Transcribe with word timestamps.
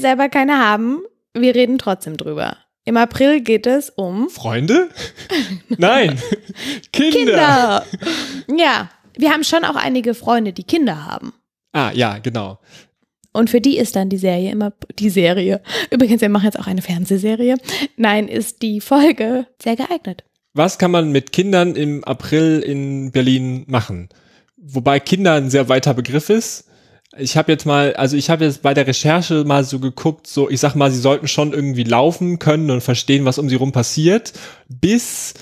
wir 0.00 0.08
selber 0.08 0.28
keine 0.30 0.58
haben, 0.58 1.02
wir 1.34 1.54
reden 1.54 1.78
trotzdem 1.78 2.16
drüber. 2.16 2.56
Im 2.86 2.96
April 2.96 3.42
geht 3.42 3.66
es 3.66 3.90
um 3.90 4.30
Freunde? 4.30 4.88
Nein, 5.68 6.18
Kinder. 6.92 7.18
Kinder. 7.18 7.86
Ja, 8.56 8.90
wir 9.16 9.30
haben 9.30 9.44
schon 9.44 9.64
auch 9.64 9.76
einige 9.76 10.14
Freunde, 10.14 10.52
die 10.52 10.64
Kinder 10.64 11.04
haben. 11.04 11.34
Ah, 11.72 11.92
ja, 11.92 12.18
genau. 12.18 12.58
Und 13.32 13.50
für 13.50 13.60
die 13.60 13.76
ist 13.76 13.94
dann 13.94 14.08
die 14.08 14.16
Serie 14.16 14.50
immer 14.50 14.72
die 14.98 15.10
Serie. 15.10 15.60
Übrigens, 15.90 16.20
wir 16.20 16.30
machen 16.30 16.46
jetzt 16.46 16.58
auch 16.58 16.66
eine 16.66 16.82
Fernsehserie. 16.82 17.56
Nein, 17.96 18.26
ist 18.26 18.62
die 18.62 18.80
Folge 18.80 19.46
sehr 19.62 19.76
geeignet. 19.76 20.24
Was 20.54 20.78
kann 20.78 20.90
man 20.90 21.12
mit 21.12 21.30
Kindern 21.30 21.76
im 21.76 22.02
April 22.02 22.60
in 22.60 23.12
Berlin 23.12 23.64
machen? 23.68 24.08
Wobei 24.56 24.98
Kinder 24.98 25.34
ein 25.34 25.50
sehr 25.50 25.68
weiter 25.68 25.94
Begriff 25.94 26.28
ist. 26.30 26.69
Ich 27.20 27.36
habe 27.36 27.52
jetzt 27.52 27.66
mal, 27.66 27.94
also 27.94 28.16
ich 28.16 28.30
habe 28.30 28.44
jetzt 28.44 28.62
bei 28.62 28.74
der 28.74 28.86
Recherche 28.86 29.44
mal 29.44 29.64
so 29.64 29.78
geguckt, 29.78 30.26
so 30.26 30.48
ich 30.48 30.60
sag 30.60 30.74
mal, 30.74 30.90
sie 30.90 31.00
sollten 31.00 31.28
schon 31.28 31.52
irgendwie 31.52 31.84
laufen 31.84 32.38
können 32.38 32.70
und 32.70 32.80
verstehen, 32.80 33.24
was 33.24 33.38
um 33.38 33.48
sie 33.48 33.56
rum 33.56 33.72
passiert, 33.72 34.32
bis 34.68 35.34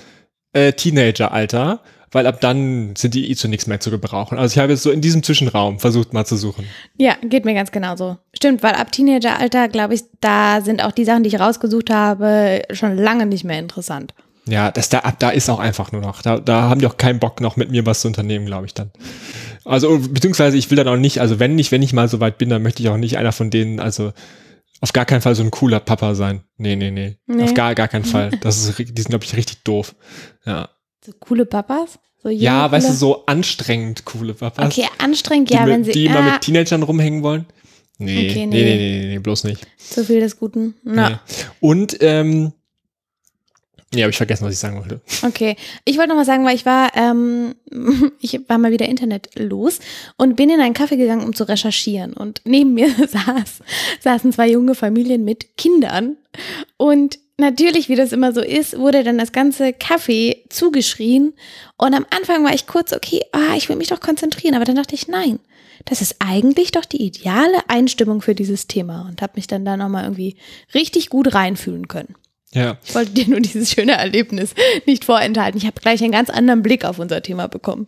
äh, 0.53 0.73
Teenageralter, 0.73 1.81
weil 2.11 2.27
ab 2.27 2.41
dann 2.41 2.95
sind 2.97 3.15
die 3.15 3.31
eh 3.31 3.37
zu 3.37 3.49
nichts 3.49 3.67
mehr 3.67 3.81
zu 3.81 3.91
gebrauchen. 3.91 4.39
Also 4.39 4.55
ich 4.55 4.59
habe 4.59 4.73
jetzt 4.73 4.83
so 4.83 4.91
in 4.91 5.01
diesem 5.01 5.23
Zwischenraum 5.23 5.79
versucht 5.79 6.13
mal 6.13 6.25
zu 6.25 6.37
suchen. 6.37 6.65
Ja, 6.97 7.17
geht 7.23 7.45
mir 7.45 7.55
ganz 7.55 7.71
genauso. 7.71 8.19
Stimmt, 8.35 8.63
weil 8.63 8.75
ab 8.75 8.93
Teenageralter, 8.93 9.69
glaube 9.69 9.95
ich, 9.95 10.03
da 10.21 10.61
sind 10.61 10.83
auch 10.83 10.93
die 10.93 11.05
Sachen, 11.05 11.23
die 11.23 11.29
ich 11.29 11.41
rausgesucht 11.41 11.91
habe, 11.91 12.63
schon 12.73 12.97
lange 12.97 13.27
nicht 13.27 13.45
mehr 13.45 13.59
interessant. 13.59 14.15
Ja, 14.49 14.71
das 14.71 14.89
da 14.89 15.01
ab 15.01 15.17
da 15.19 15.31
ist 15.31 15.49
auch 15.51 15.59
einfach 15.59 15.93
nur 15.93 16.01
noch. 16.01 16.23
Da, 16.23 16.39
da 16.39 16.63
haben 16.63 16.81
die 16.81 16.87
auch 16.87 16.97
keinen 16.97 17.19
Bock 17.19 17.41
noch 17.41 17.57
mit 17.57 17.71
mir 17.71 17.85
was 17.87 18.01
zu 18.01 18.09
unternehmen, 18.09 18.47
glaube 18.47 18.67
ich 18.67 18.75
dann. 18.75 18.91
Also 19.65 19.99
beziehungsweise 19.99 20.57
ich 20.57 20.71
will 20.71 20.77
dann 20.77 20.89
auch 20.89 20.97
nicht, 20.97 21.21
also 21.21 21.39
wenn 21.39 21.55
nicht, 21.55 21.71
wenn 21.73 21.83
ich 21.83 21.93
mal 21.93 22.09
so 22.09 22.21
weit 22.21 22.39
bin, 22.39 22.49
dann 22.49 22.63
möchte 22.63 22.83
ich 22.83 22.89
auch 22.89 22.97
nicht 22.97 23.19
einer 23.19 23.33
von 23.33 23.51
denen, 23.51 23.79
also 23.81 24.13
auf 24.81 24.93
gar 24.93 25.05
keinen 25.05 25.21
Fall 25.21 25.35
so 25.35 25.43
ein 25.43 25.51
cooler 25.51 25.81
Papa 25.81 26.15
sein. 26.15 26.43
Nee, 26.57 26.77
nee, 26.77 26.91
nee. 26.91 27.17
Nee. 27.27 27.43
Auf 27.43 27.55
gar, 27.55 27.75
gar 27.75 27.89
keinen 27.89 28.05
Fall. 28.07 28.31
Das 28.41 28.67
ist, 28.67 28.79
die 28.79 28.85
sind, 29.03 29.09
glaube 29.11 29.25
ich, 29.25 29.37
richtig 29.37 29.63
doof. 29.65 29.95
Ja. 30.47 30.69
So 31.05 31.13
coole 31.19 31.45
Papas? 31.47 31.99
So 32.23 32.29
Ja, 32.31 32.71
weißt 32.71 32.87
du, 32.87 32.91
coole- 32.91 32.99
so 32.99 33.27
anstrengend 33.27 34.05
coole 34.05 34.35
Papas. 34.35 34.67
Okay, 34.67 34.87
anstrengend, 34.99 35.51
ja, 35.51 35.61
mit, 35.67 35.69
wenn 35.75 35.85
sie. 35.85 35.93
die 35.93 36.07
immer 36.07 36.21
ah, 36.21 36.33
mit 36.33 36.41
Teenagern 36.43 36.83
rumhängen 36.83 37.23
wollen. 37.23 37.47
Nee, 37.99 38.31
Okay, 38.31 38.47
nee, 38.47 38.55
nee. 38.63 38.63
nee, 38.65 38.77
nee, 38.77 39.01
nee, 39.01 39.07
nee, 39.15 39.19
bloß 39.19 39.45
nicht. 39.45 39.67
zu 39.79 40.05
viel 40.05 40.21
des 40.21 40.39
Guten. 40.39 40.75
Na, 40.85 41.09
Nee. 41.11 41.17
Und, 41.61 41.97
ähm, 42.01 42.53
nee, 43.95 44.03
habe 44.03 44.11
ich 44.11 44.17
vergessen, 44.17 44.45
was 44.45 44.53
ich 44.53 44.59
sagen 44.59 44.79
wollte. 44.79 45.01
okay. 45.23 45.57
Ich 45.85 45.97
wollte 45.97 46.11
noch 46.11 46.17
mal 46.17 46.25
sagen, 46.25 46.45
weil 46.45 46.55
ich 46.55 46.67
war, 46.67 46.91
ähm, 46.95 47.55
ich 48.21 48.41
war 48.49 48.59
mal 48.59 48.73
wieder 48.73 48.87
Internet 48.87 49.31
los 49.37 49.79
und 50.17 50.37
bin 50.37 50.51
in 50.51 50.61
einen 50.61 50.75
Café 50.75 50.97
gegangen, 50.97 51.25
um 51.25 51.35
zu 51.35 51.45
recherchieren. 51.45 52.13
Und 52.13 52.43
neben 52.45 52.75
mir 52.75 52.89
saß, 53.09 53.61
saßen 54.01 54.33
zwei 54.33 54.51
junge 54.51 54.75
Familien 54.75 55.25
mit 55.25 55.57
Kindern. 55.57 56.17
Und 56.77 57.19
natürlich, 57.39 57.89
wie 57.89 57.97
das 57.97 58.13
immer 58.13 58.33
so 58.33 58.43
ist, 58.43 58.79
wurde 58.79 59.05
dann 59.05 59.19
das 59.19 59.33
ganze 59.33 59.69
Café 59.69 60.49
zugeschrien. 60.51 61.33
Und 61.77 61.95
am 61.95 62.07
Anfang 62.11 62.45
war 62.45 62.55
ich 62.55 62.67
kurz, 62.67 62.93
okay, 62.93 63.23
ah, 63.33 63.57
ich 63.57 63.69
will 63.69 63.77
mich 63.77 63.89
doch 63.89 64.01
konzentrieren. 64.01 64.55
Aber 64.55 64.65
dann 64.65 64.77
dachte 64.77 64.95
ich, 64.95 65.09
nein, 65.09 65.39
das 65.85 66.03
ist 66.03 66.17
eigentlich 66.19 66.73
doch 66.73 66.85
die 66.85 67.03
ideale 67.03 67.69
Einstimmung 67.69 68.21
für 68.21 68.35
dieses 68.35 68.67
Thema. 68.67 69.07
Und 69.09 69.23
habe 69.23 69.35
mich 69.37 69.47
dann 69.47 69.65
da 69.65 69.77
nochmal 69.77 70.05
irgendwie 70.05 70.37
richtig 70.75 71.09
gut 71.09 71.35
reinfühlen 71.35 71.89
können. 71.89 72.15
Ja. 72.55 72.79
Ich 72.85 72.95
wollte 72.95 73.11
dir 73.13 73.29
nur 73.29 73.41
dieses 73.41 73.71
schöne 73.71 73.93
Erlebnis 73.93 74.55
nicht 74.87 75.05
vorenthalten. 75.05 75.59
Ich 75.59 75.67
habe 75.67 75.81
gleich 75.81 76.03
einen 76.03 76.13
ganz 76.13 76.31
anderen 76.31 76.63
Blick 76.63 76.85
auf 76.85 76.99
unser 76.99 77.23
Thema 77.23 77.47
bekommen. 77.47 77.87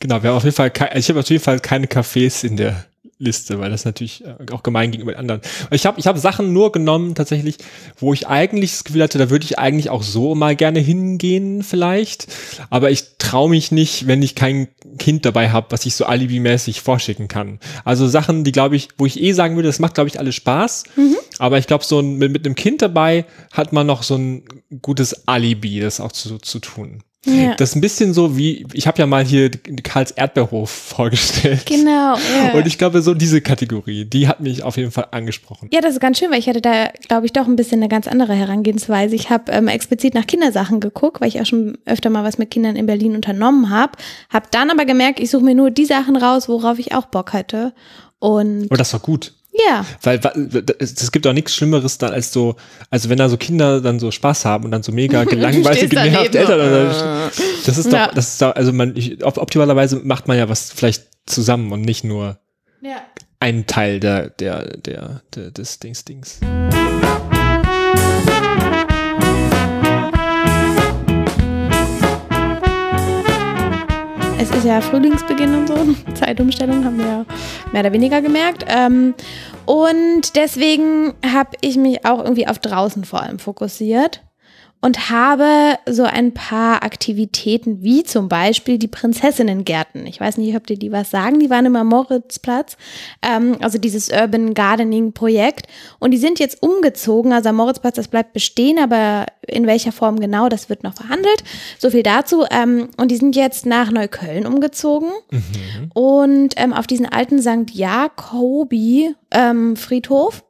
Genau, 0.00 0.22
wir 0.22 0.30
haben 0.30 0.36
auf 0.36 0.44
jeden 0.44 0.56
Fall, 0.56 0.70
kei- 0.70 0.94
ich 0.96 1.08
habe 1.08 1.20
auf 1.20 1.28
jeden 1.30 1.42
Fall 1.42 1.60
keine 1.60 1.86
Cafés 1.86 2.44
in 2.46 2.56
der 2.58 2.84
Liste, 3.18 3.60
weil 3.60 3.70
das 3.70 3.84
natürlich 3.84 4.24
äh, 4.24 4.34
auch 4.52 4.62
gemein 4.64 4.90
gegenüber 4.90 5.12
den 5.12 5.20
anderen. 5.20 5.40
Ich 5.70 5.86
habe 5.86 5.98
ich 6.00 6.06
hab 6.06 6.18
Sachen 6.18 6.52
nur 6.52 6.72
genommen 6.72 7.14
tatsächlich, 7.14 7.56
wo 7.96 8.12
ich 8.12 8.26
eigentlich 8.26 8.72
das 8.72 8.84
Gefühl 8.84 9.04
hatte, 9.04 9.18
da 9.18 9.30
würde 9.30 9.44
ich 9.44 9.58
eigentlich 9.58 9.88
auch 9.88 10.02
so 10.02 10.34
mal 10.34 10.56
gerne 10.56 10.80
hingehen 10.80 11.62
vielleicht, 11.62 12.26
aber 12.70 12.90
ich 12.90 13.16
traue 13.18 13.48
mich 13.48 13.70
nicht, 13.70 14.08
wenn 14.08 14.20
ich 14.20 14.34
kein 14.34 14.66
Kind 14.98 15.24
dabei 15.24 15.50
habe, 15.50 15.68
was 15.70 15.86
ich 15.86 15.94
so 15.94 16.04
alibimäßig 16.06 16.80
vorschicken 16.82 17.28
kann. 17.28 17.60
Also 17.84 18.08
Sachen, 18.08 18.42
die 18.44 18.52
glaube 18.52 18.74
ich, 18.76 18.88
wo 18.98 19.06
ich 19.06 19.22
eh 19.22 19.32
sagen 19.32 19.54
würde, 19.54 19.68
das 19.68 19.78
macht 19.78 19.94
glaube 19.94 20.08
ich 20.08 20.18
alles 20.18 20.34
Spaß, 20.34 20.82
aber 21.38 21.58
ich 21.58 21.66
glaube 21.66 21.84
so 21.84 22.00
ein, 22.00 22.16
mit, 22.16 22.32
mit 22.32 22.46
einem 22.46 22.54
Kind 22.54 22.82
dabei 22.82 23.24
hat 23.52 23.72
man 23.72 23.86
noch 23.86 24.02
so 24.02 24.16
ein 24.16 24.44
gutes 24.82 25.26
Alibi, 25.26 25.80
das 25.80 26.00
auch 26.00 26.12
zu, 26.12 26.38
zu 26.38 26.58
tun. 26.58 27.02
Ja. 27.26 27.54
Das 27.54 27.70
ist 27.70 27.76
ein 27.76 27.80
bisschen 27.80 28.12
so 28.12 28.36
wie, 28.36 28.66
ich 28.72 28.86
habe 28.86 28.98
ja 28.98 29.06
mal 29.06 29.24
hier 29.24 29.50
Karls 29.82 30.10
Erdbeerhof 30.10 30.70
vorgestellt. 30.94 31.66
Genau. 31.66 32.16
Ja. 32.16 32.52
Und 32.54 32.66
ich 32.66 32.78
glaube, 32.78 33.02
so 33.02 33.14
diese 33.14 33.40
Kategorie, 33.40 34.04
die 34.04 34.28
hat 34.28 34.40
mich 34.40 34.62
auf 34.62 34.76
jeden 34.76 34.90
Fall 34.90 35.08
angesprochen. 35.10 35.68
Ja, 35.72 35.80
das 35.80 35.94
ist 35.94 36.00
ganz 36.00 36.18
schön, 36.18 36.30
weil 36.30 36.38
ich 36.38 36.48
hatte 36.48 36.60
da, 36.60 36.88
glaube 37.08 37.26
ich, 37.26 37.32
doch 37.32 37.46
ein 37.46 37.56
bisschen 37.56 37.80
eine 37.80 37.88
ganz 37.88 38.06
andere 38.06 38.34
Herangehensweise. 38.34 39.14
Ich 39.14 39.30
habe 39.30 39.52
ähm, 39.52 39.68
explizit 39.68 40.14
nach 40.14 40.26
Kindersachen 40.26 40.80
geguckt, 40.80 41.20
weil 41.20 41.28
ich 41.28 41.40
auch 41.40 41.46
schon 41.46 41.78
öfter 41.86 42.10
mal 42.10 42.24
was 42.24 42.38
mit 42.38 42.50
Kindern 42.50 42.76
in 42.76 42.86
Berlin 42.86 43.14
unternommen 43.14 43.70
habe. 43.70 43.92
Habe 44.28 44.46
dann 44.50 44.70
aber 44.70 44.84
gemerkt, 44.84 45.20
ich 45.20 45.30
suche 45.30 45.44
mir 45.44 45.54
nur 45.54 45.70
die 45.70 45.86
Sachen 45.86 46.16
raus, 46.16 46.48
worauf 46.48 46.78
ich 46.78 46.94
auch 46.94 47.06
Bock 47.06 47.32
hatte. 47.32 47.72
Und 48.18 48.66
Aber 48.66 48.76
das 48.76 48.92
war 48.92 49.00
gut. 49.00 49.32
Ja, 49.56 49.86
Weil 50.02 50.20
es 50.80 51.12
gibt 51.12 51.26
auch 51.28 51.32
nichts 51.32 51.54
Schlimmeres 51.54 51.96
dann 51.98 52.12
als 52.12 52.32
so, 52.32 52.56
also 52.90 53.08
wenn 53.08 53.18
da 53.18 53.28
so 53.28 53.36
Kinder 53.36 53.80
dann 53.80 54.00
so 54.00 54.10
Spaß 54.10 54.44
haben 54.44 54.64
und 54.64 54.70
dann 54.72 54.82
so 54.82 54.90
mega 54.92 55.22
gelangweilt 55.24 55.66
und 55.66 55.76
stehst 55.76 55.90
genervt. 55.90 56.34
Eltern. 56.34 56.54
oder- 56.60 57.30
Das 57.64 57.78
ist 57.78 57.86
doch, 57.86 57.92
Ja. 57.98 58.10
das 58.12 58.28
ist 58.32 58.42
doch, 58.42 58.54
also 58.56 58.72
man, 58.72 58.96
ich, 58.96 59.24
op- 59.24 59.38
optimalerweise 59.38 60.00
macht 60.02 60.26
man 60.28 60.36
ja 60.38 60.48
was 60.48 60.72
vielleicht 60.72 61.04
zusammen 61.26 61.70
und 61.72 61.82
nicht 61.82 62.02
nur 62.04 62.38
ja. 62.82 62.96
einen 63.38 63.66
Teil 63.66 64.00
der, 64.00 64.30
der, 64.30 64.76
der, 64.78 65.22
der 65.34 65.50
des 65.52 65.78
Dings, 65.78 66.04
Dings. 66.04 66.40
Es 74.38 74.50
ist 74.50 74.64
ja 74.64 74.80
Frühlingsbeginn 74.80 75.54
und 75.54 75.68
so. 75.68 75.76
Zeitumstellung 76.14 76.84
haben 76.84 76.98
wir 76.98 77.06
ja 77.06 77.24
mehr 77.74 77.82
oder 77.82 77.92
weniger 77.92 78.22
gemerkt. 78.22 78.64
Ähm, 78.66 79.14
und 79.66 80.36
deswegen 80.36 81.12
habe 81.24 81.50
ich 81.60 81.76
mich 81.76 82.06
auch 82.06 82.20
irgendwie 82.20 82.48
auf 82.48 82.58
draußen 82.58 83.04
vor 83.04 83.22
allem 83.22 83.38
fokussiert 83.38 84.22
und 84.84 85.08
habe 85.08 85.78
so 85.88 86.02
ein 86.02 86.34
paar 86.34 86.82
Aktivitäten, 86.82 87.82
wie 87.82 88.04
zum 88.04 88.28
Beispiel 88.28 88.76
die 88.76 88.86
Prinzessinnengärten. 88.86 90.06
Ich 90.06 90.20
weiß 90.20 90.36
nicht, 90.36 90.54
ob 90.56 90.66
dir 90.66 90.76
die 90.76 90.92
was 90.92 91.10
sagen. 91.10 91.38
Die 91.38 91.48
waren 91.48 91.64
immer 91.64 91.84
Moritzplatz, 91.84 92.76
ähm, 93.22 93.56
also 93.62 93.78
dieses 93.78 94.10
Urban 94.10 94.52
Gardening 94.52 95.14
Projekt. 95.14 95.68
Und 96.00 96.10
die 96.10 96.18
sind 96.18 96.38
jetzt 96.38 96.62
umgezogen. 96.62 97.32
Also 97.32 97.48
am 97.48 97.56
Moritzplatz, 97.56 97.94
das 97.96 98.08
bleibt 98.08 98.34
bestehen, 98.34 98.78
aber 98.78 99.24
in 99.46 99.66
welcher 99.66 99.90
Form 99.90 100.20
genau, 100.20 100.50
das 100.50 100.68
wird 100.68 100.82
noch 100.82 100.92
verhandelt. 100.92 101.42
So 101.78 101.88
viel 101.88 102.02
dazu. 102.02 102.44
Ähm, 102.50 102.90
und 102.98 103.10
die 103.10 103.16
sind 103.16 103.36
jetzt 103.36 103.64
nach 103.64 103.90
Neukölln 103.90 104.44
umgezogen. 104.44 105.08
Und 105.94 106.52
ähm, 106.58 106.74
auf 106.74 106.86
diesen 106.86 107.06
alten 107.06 107.40
St. 107.40 107.70
Jakobi 107.72 109.14
ähm, 109.30 109.76
Friedhof. 109.76 110.44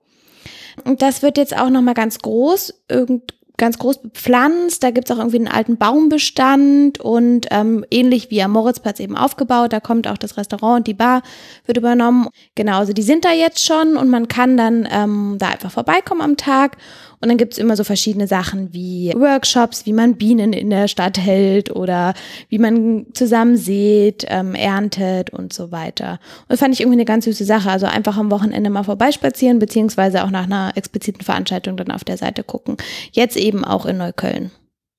Und 0.84 1.03
das 1.03 1.23
wird 1.23 1.39
jetzt 1.39 1.56
auch 1.56 1.71
nochmal 1.71 1.94
ganz 1.94 2.19
groß, 2.19 2.83
irgend, 2.89 3.33
ganz 3.56 3.78
groß 3.78 4.03
bepflanzt. 4.03 4.82
Da 4.82 4.91
gibt's 4.91 5.10
auch 5.10 5.19
irgendwie 5.19 5.38
einen 5.38 5.48
alten 5.48 5.76
Baumbestand 5.76 7.00
und 7.00 7.47
ähm, 7.50 7.84
ähnlich 7.91 8.31
wie 8.31 8.42
am 8.42 8.53
Moritzplatz 8.53 9.00
eben 9.00 9.16
aufgebaut. 9.16 9.72
Da 9.72 9.81
kommt 9.81 10.09
auch 10.09 10.19
das 10.19 10.37
Restaurant 10.37 10.78
und 10.78 10.87
die 10.87 10.94
Bar 10.94 11.22
wird 11.66 11.78
übernommen. 11.78 12.28
Genau, 12.54 12.78
also 12.78 12.93
die 12.93 13.03
sind 13.03 13.25
da 13.25 13.32
jetzt 13.32 13.64
schon 13.64 13.97
und 13.97 14.10
man 14.10 14.28
kann 14.28 14.56
dann 14.56 14.88
ähm, 14.91 15.37
da 15.38 15.48
einfach 15.48 15.70
vorbeikommen 15.70 16.20
am 16.20 16.37
Tag. 16.37 16.76
Und 17.25 17.31
dann 17.31 17.39
gibt's 17.39 17.57
immer 17.57 17.75
so 17.75 17.85
verschiedene 17.85 18.27
Sachen 18.27 18.75
wie 18.75 19.11
Workshops, 19.17 19.87
wie 19.87 19.95
man 19.95 20.17
Bienen 20.17 20.53
in 20.53 20.69
der 20.69 20.89
Stadt 20.89 21.17
hält 21.17 21.75
oder 21.75 22.12
wie 22.50 22.59
man 22.59 23.06
zusammen 23.15 23.56
sät, 23.56 24.26
ähm, 24.29 24.55
erntet 24.55 25.31
und 25.31 25.55
so 25.55 25.73
weiter. 25.73 26.21
Und 26.43 26.50
das 26.50 26.61
fand 26.61 26.75
ich 26.75 26.82
irgendwie 26.82 26.97
eine 26.97 27.06
ganz 27.06 27.25
süße 27.25 27.47
Sache. 27.47 27.71
Also 27.71 27.87
einfach 27.87 28.19
am 28.19 28.31
Wochenende 28.31 28.69
mal 28.69 28.82
vorbeispazieren, 28.82 29.59
beziehungsweise 29.59 30.23
auch 30.23 30.29
nach 30.29 30.44
einer 30.44 30.73
expliziten 30.75 31.23
Veranstaltung 31.23 31.79
dann 31.79 31.91
auf 31.91 32.05
der 32.05 32.19
Seite 32.19 32.44
gucken. 32.44 32.76
Jetzt 33.12 33.38
eben 33.38 33.65
auch 33.65 33.87
in 33.87 33.97
Neukölln. 33.97 34.50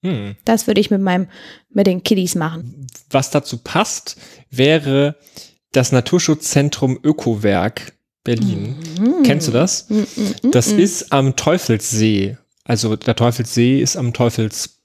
Hm. 0.03 0.35
Das 0.45 0.65
würde 0.65 0.81
ich 0.81 0.89
mit 0.89 1.01
meinem, 1.01 1.27
mit 1.69 1.85
den 1.85 2.01
Kiddies 2.01 2.33
machen. 2.33 2.87
Was 3.11 3.29
dazu 3.29 3.59
passt, 3.59 4.17
wäre 4.49 5.15
das 5.73 5.91
Naturschutzzentrum 5.91 6.97
Ökowerk 7.03 7.93
Berlin. 8.25 8.75
Kennst 9.23 9.47
du 9.47 9.51
das? 9.53 9.87
Das 10.51 10.67
ist 10.67 11.13
am 11.13 11.37
Teufelssee. 11.37 12.37
Also 12.65 12.95
der 12.97 13.15
Teufelssee 13.15 13.79
ist 13.79 13.95
am 13.95 14.11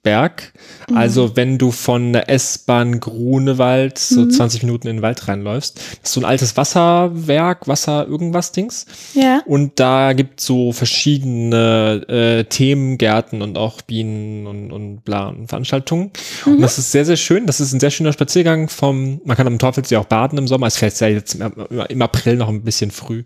Teufelsberg. 0.03 0.53
Also 0.95 1.37
wenn 1.37 1.59
du 1.59 1.71
von 1.71 2.13
der 2.13 2.29
S-Bahn 2.29 3.01
Grunewald 3.01 3.99
so 3.99 4.27
20 4.27 4.65
Minuten 4.65 4.89
in 4.89 4.97
den 4.97 5.03
Wald 5.03 5.29
reinläufst, 5.29 5.77
das 5.77 6.11
ist 6.11 6.13
so 6.15 6.21
ein 6.21 6.25
altes 6.25 6.57
Wasserwerk, 6.57 7.69
Wasser 7.69 8.07
irgendwas 8.09 8.53
Dings. 8.53 8.87
Ja. 9.15 9.43
Und 9.47 9.79
da 9.79 10.13
gibt 10.13 10.41
so 10.41 10.73
verschiedene 10.73 12.05
äh, 12.09 12.45
Themengärten 12.45 13.43
und 13.43 13.57
auch 13.57 13.83
Bienen 13.83 14.47
und, 14.47 14.73
und 14.73 15.05
bla 15.05 15.29
und 15.29 15.49
Veranstaltungen. 15.49 16.11
Und 16.47 16.61
das 16.61 16.79
ist 16.79 16.93
sehr, 16.93 17.05
sehr 17.05 17.17
schön. 17.17 17.47
Das 17.47 17.61
ist 17.61 17.73
ein 17.73 17.81
sehr 17.81 17.91
schöner 17.91 18.13
Spaziergang 18.13 18.69
vom, 18.69 19.21
man 19.25 19.37
kann 19.37 19.47
am 19.47 19.59
Teufelsee 19.59 19.97
auch 19.97 20.07
baden 20.07 20.39
im 20.39 20.49
Sommer. 20.49 20.67
Es 20.67 20.77
fällt 20.77 20.99
ja 21.01 21.09
jetzt 21.09 21.35
im, 21.35 21.53
im 21.89 22.03
April 22.03 22.37
noch 22.37 22.49
ein 22.49 22.63
bisschen 22.63 22.91
früh. 22.91 23.25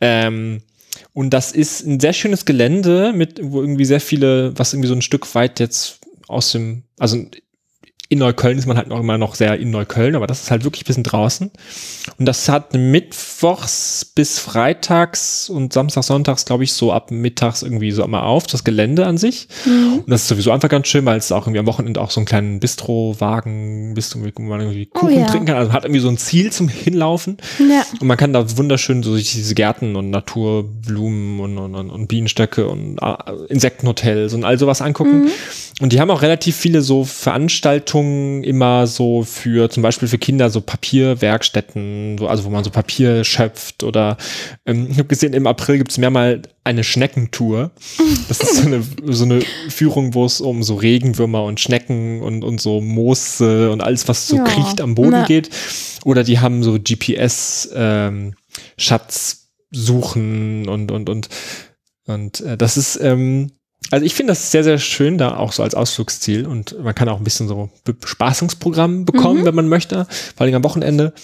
Ähm, 0.00 0.60
Und 1.14 1.30
das 1.30 1.52
ist 1.52 1.86
ein 1.86 2.00
sehr 2.00 2.12
schönes 2.12 2.44
Gelände 2.44 3.12
mit, 3.14 3.40
wo 3.42 3.60
irgendwie 3.60 3.84
sehr 3.84 4.00
viele, 4.00 4.56
was 4.58 4.72
irgendwie 4.72 4.88
so 4.88 4.94
ein 4.94 5.02
Stück 5.02 5.34
weit 5.34 5.58
jetzt 5.58 6.00
aus 6.28 6.52
dem, 6.52 6.84
also 6.98 7.16
in 8.10 8.20
Neukölln 8.20 8.56
ist 8.56 8.66
man 8.66 8.78
halt 8.78 8.88
noch 8.88 9.00
immer 9.00 9.18
noch 9.18 9.34
sehr 9.34 9.58
in 9.58 9.70
Neukölln, 9.70 10.16
aber 10.16 10.26
das 10.26 10.42
ist 10.42 10.50
halt 10.50 10.64
wirklich 10.64 10.84
ein 10.84 10.86
bisschen 10.86 11.02
draußen. 11.04 11.50
Und 12.16 12.24
das 12.24 12.48
hat 12.48 12.72
mittwochs 12.72 14.06
bis 14.14 14.38
freitags 14.38 15.50
und 15.50 15.74
samstags, 15.74 16.06
sonntags, 16.06 16.46
glaube 16.46 16.64
ich, 16.64 16.72
so 16.72 16.90
ab 16.90 17.10
mittags 17.10 17.62
irgendwie 17.62 17.90
so 17.90 18.02
immer 18.02 18.22
auf, 18.22 18.46
das 18.46 18.64
Gelände 18.64 19.04
an 19.04 19.18
sich. 19.18 19.48
Mhm. 19.66 19.98
Und 19.98 20.10
das 20.10 20.22
ist 20.22 20.28
sowieso 20.28 20.52
einfach 20.52 20.70
ganz 20.70 20.88
schön, 20.88 21.04
weil 21.04 21.18
es 21.18 21.30
auch 21.32 21.42
irgendwie 21.42 21.58
am 21.58 21.66
Wochenende 21.66 22.00
auch 22.00 22.10
so 22.10 22.20
einen 22.20 22.26
kleinen 22.26 22.60
Bistro-Wagen, 22.60 23.92
Bistro, 23.92 24.20
wo 24.20 24.42
man 24.42 24.60
irgendwie 24.60 24.88
oh 24.94 25.00
Kuchen 25.00 25.14
oh, 25.14 25.20
ja. 25.20 25.26
trinken 25.26 25.46
kann. 25.48 25.56
Also 25.56 25.74
hat 25.74 25.84
irgendwie 25.84 26.00
so 26.00 26.08
ein 26.08 26.16
Ziel 26.16 26.50
zum 26.50 26.68
Hinlaufen. 26.68 27.36
Ja. 27.58 27.84
Und 28.00 28.06
man 28.06 28.16
kann 28.16 28.32
da 28.32 28.56
wunderschön 28.56 29.02
so 29.02 29.14
sich 29.14 29.32
diese 29.32 29.54
Gärten 29.54 29.96
und 29.96 30.08
Naturblumen 30.08 31.40
und, 31.40 31.58
und, 31.58 31.90
und, 31.90 32.08
Bienenstöcke 32.08 32.68
und 32.68 32.98
uh, 33.02 33.44
Insektenhotels 33.50 34.32
und 34.32 34.44
all 34.44 34.58
sowas 34.58 34.80
angucken. 34.80 35.24
Mhm. 35.24 35.30
Und 35.80 35.92
die 35.92 36.00
haben 36.00 36.10
auch 36.10 36.22
relativ 36.22 36.56
viele 36.56 36.80
so 36.80 37.04
Veranstaltungen 37.04 37.97
Veranstaltungen 37.98 38.44
immer 38.44 38.86
so 38.86 39.22
für 39.22 39.70
zum 39.70 39.82
Beispiel 39.82 40.08
für 40.08 40.18
Kinder 40.18 40.50
so 40.50 40.60
Papierwerkstätten, 40.60 42.18
so, 42.18 42.28
also 42.28 42.44
wo 42.44 42.50
man 42.50 42.64
so 42.64 42.70
Papier 42.70 43.24
schöpft 43.24 43.82
oder 43.82 44.16
ähm, 44.66 44.88
ich 44.90 44.98
habe 44.98 45.08
gesehen, 45.08 45.32
im 45.32 45.46
April 45.46 45.78
gibt 45.78 45.90
es 45.90 45.98
mehrmal 45.98 46.42
eine 46.64 46.84
Schneckentour. 46.84 47.70
Das 48.28 48.40
ist 48.40 48.56
so 48.56 48.66
eine, 48.66 48.82
so 49.06 49.24
eine 49.24 49.40
Führung, 49.68 50.14
wo 50.14 50.24
es 50.24 50.40
um 50.40 50.62
so 50.62 50.74
Regenwürmer 50.74 51.44
und 51.44 51.60
Schnecken 51.60 52.20
und, 52.22 52.44
und 52.44 52.60
so 52.60 52.80
Moose 52.80 53.70
und 53.70 53.82
alles, 53.82 54.06
was 54.08 54.28
so 54.28 54.36
ja, 54.36 54.44
kriecht 54.44 54.80
am 54.80 54.94
Boden 54.94 55.10
na. 55.10 55.24
geht. 55.24 55.50
Oder 56.04 56.24
die 56.24 56.38
haben 56.38 56.62
so 56.62 56.78
GPS 56.78 57.70
ähm, 57.74 58.34
Schatz 58.76 59.48
suchen 59.70 60.68
und 60.68 60.90
und 60.90 61.08
und 61.10 61.28
und 62.06 62.40
äh, 62.40 62.56
das 62.56 62.76
ist 62.76 62.98
ähm, 63.02 63.52
also 63.90 64.04
ich 64.04 64.14
finde 64.14 64.32
das 64.32 64.50
sehr, 64.50 64.64
sehr 64.64 64.78
schön, 64.78 65.18
da 65.18 65.36
auch 65.36 65.52
so 65.52 65.62
als 65.62 65.74
Ausflugsziel 65.74 66.46
und 66.46 66.82
man 66.82 66.94
kann 66.94 67.08
auch 67.08 67.18
ein 67.18 67.24
bisschen 67.24 67.48
so 67.48 67.70
Bespaßungsprogramm 67.84 69.04
bekommen, 69.04 69.40
mhm. 69.40 69.44
wenn 69.44 69.54
man 69.54 69.68
möchte, 69.68 70.06
vor 70.36 70.44
allem 70.44 70.54
am 70.54 70.64
Wochenende. 70.64 71.14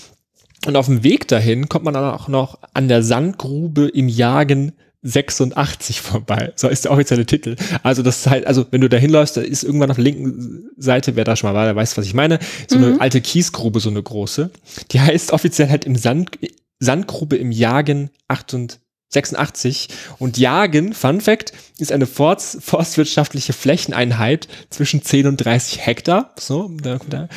Und 0.67 0.77
auf 0.77 0.87
dem 0.87 1.03
Weg 1.03 1.29
dahin 1.29 1.69
kommt 1.69 1.85
man 1.85 1.95
dann 1.95 2.15
auch 2.15 2.29
noch 2.29 2.59
an 2.73 2.89
der 2.89 3.03
Sandgrube 3.03 3.89
im 3.89 4.09
Jagen 4.09 4.73
86 5.03 6.01
vorbei. 6.01 6.53
So 6.56 6.69
ist 6.69 6.87
der 6.87 6.93
offizielle 6.93 7.27
Titel. 7.27 7.56
Also 7.83 8.03
das 8.03 8.21
ist 8.21 8.27
halt, 8.27 8.47
also 8.47 8.65
wenn 8.71 8.81
du 8.81 8.89
da 8.89 8.97
hinläufst, 8.97 9.37
da 9.37 9.43
ist 9.43 9.62
irgendwann 9.62 9.91
auf 9.91 9.97
der 9.97 10.05
linken 10.05 10.71
Seite, 10.79 11.17
wer 11.17 11.25
da 11.25 11.37
schon 11.37 11.51
mal 11.51 11.55
war, 11.55 11.67
der 11.67 11.77
weiß, 11.77 11.99
was 11.99 12.06
ich 12.06 12.15
meine, 12.15 12.39
so 12.67 12.79
mhm. 12.79 12.85
eine 12.85 13.01
alte 13.03 13.21
Kiesgrube, 13.21 13.81
so 13.81 13.91
eine 13.91 14.03
große. 14.03 14.51
Die 14.93 15.01
heißt 15.01 15.33
offiziell 15.33 15.69
halt 15.69 15.85
im 15.85 15.97
Sand, 15.97 16.39
Sandgrube 16.79 17.37
im 17.37 17.53
Jagen 17.53 18.11
88. 18.29 18.81
86. 19.15 19.89
Und 20.19 20.37
Jagen, 20.39 20.93
Fun 20.93 21.21
Fact, 21.21 21.53
ist 21.79 21.91
eine 21.91 22.07
Forst, 22.07 22.63
forstwirtschaftliche 22.63 23.53
Flächeneinheit 23.53 24.49
zwischen 24.71 25.03
10 25.03 25.27
und 25.27 25.37
30 25.39 25.87
Hektar. 25.87 26.35
So, 26.39 26.71
da, 26.83 26.99
da. 27.09 27.29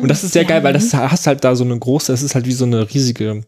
Und 0.00 0.08
das 0.08 0.24
ist 0.24 0.32
sehr 0.32 0.44
geil, 0.44 0.64
weil 0.64 0.72
das 0.72 0.92
hast 0.94 1.26
halt 1.26 1.44
da 1.44 1.54
so 1.54 1.64
eine 1.64 1.78
große, 1.78 2.10
das 2.10 2.22
ist 2.22 2.34
halt 2.34 2.46
wie 2.46 2.52
so 2.52 2.64
eine 2.64 2.92
riesige, 2.92 3.42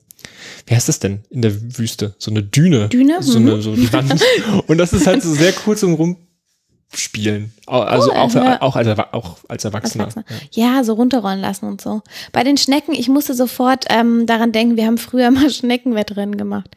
wie 0.67 0.75
heißt 0.75 0.88
das 0.88 1.00
denn 1.00 1.21
in 1.31 1.43
der 1.43 1.79
Wüste? 1.79 2.15
So 2.19 2.31
eine 2.31 2.43
Düne. 2.43 2.88
Düne? 2.88 3.23
So 3.23 3.38
eine, 3.38 3.61
so 3.61 3.75
die 3.75 3.93
Wand. 3.93 4.21
und 4.67 4.79
das 4.79 4.93
ist 4.93 5.06
halt 5.06 5.23
so 5.23 5.33
sehr 5.35 5.53
cool 5.67 5.77
zum 5.77 5.94
Rumspielen. 5.94 7.53
Also 7.67 8.11
cool, 8.11 8.17
auch, 8.17 8.35
ja. 8.35 8.62
auch, 8.62 8.77
als, 8.77 8.88
auch 9.12 9.38
als 9.49 9.65
Erwachsener. 9.65 10.05
Als 10.06 10.17
Erwachsener. 10.17 10.41
Ja. 10.53 10.77
ja. 10.77 10.85
so 10.85 10.94
runterrollen 10.94 11.41
lassen 11.41 11.67
und 11.67 11.81
so. 11.81 12.03
Bei 12.33 12.44
den 12.44 12.56
Schnecken, 12.56 12.94
ich 12.94 13.09
musste 13.09 13.35
sofort 13.35 13.87
ähm, 13.91 14.27
daran 14.27 14.53
denken, 14.53 14.77
wir 14.77 14.87
haben 14.87 14.99
früher 14.99 15.31
mal 15.33 15.50
Schneckenwettrennen 15.50 16.37
gemacht. 16.37 16.71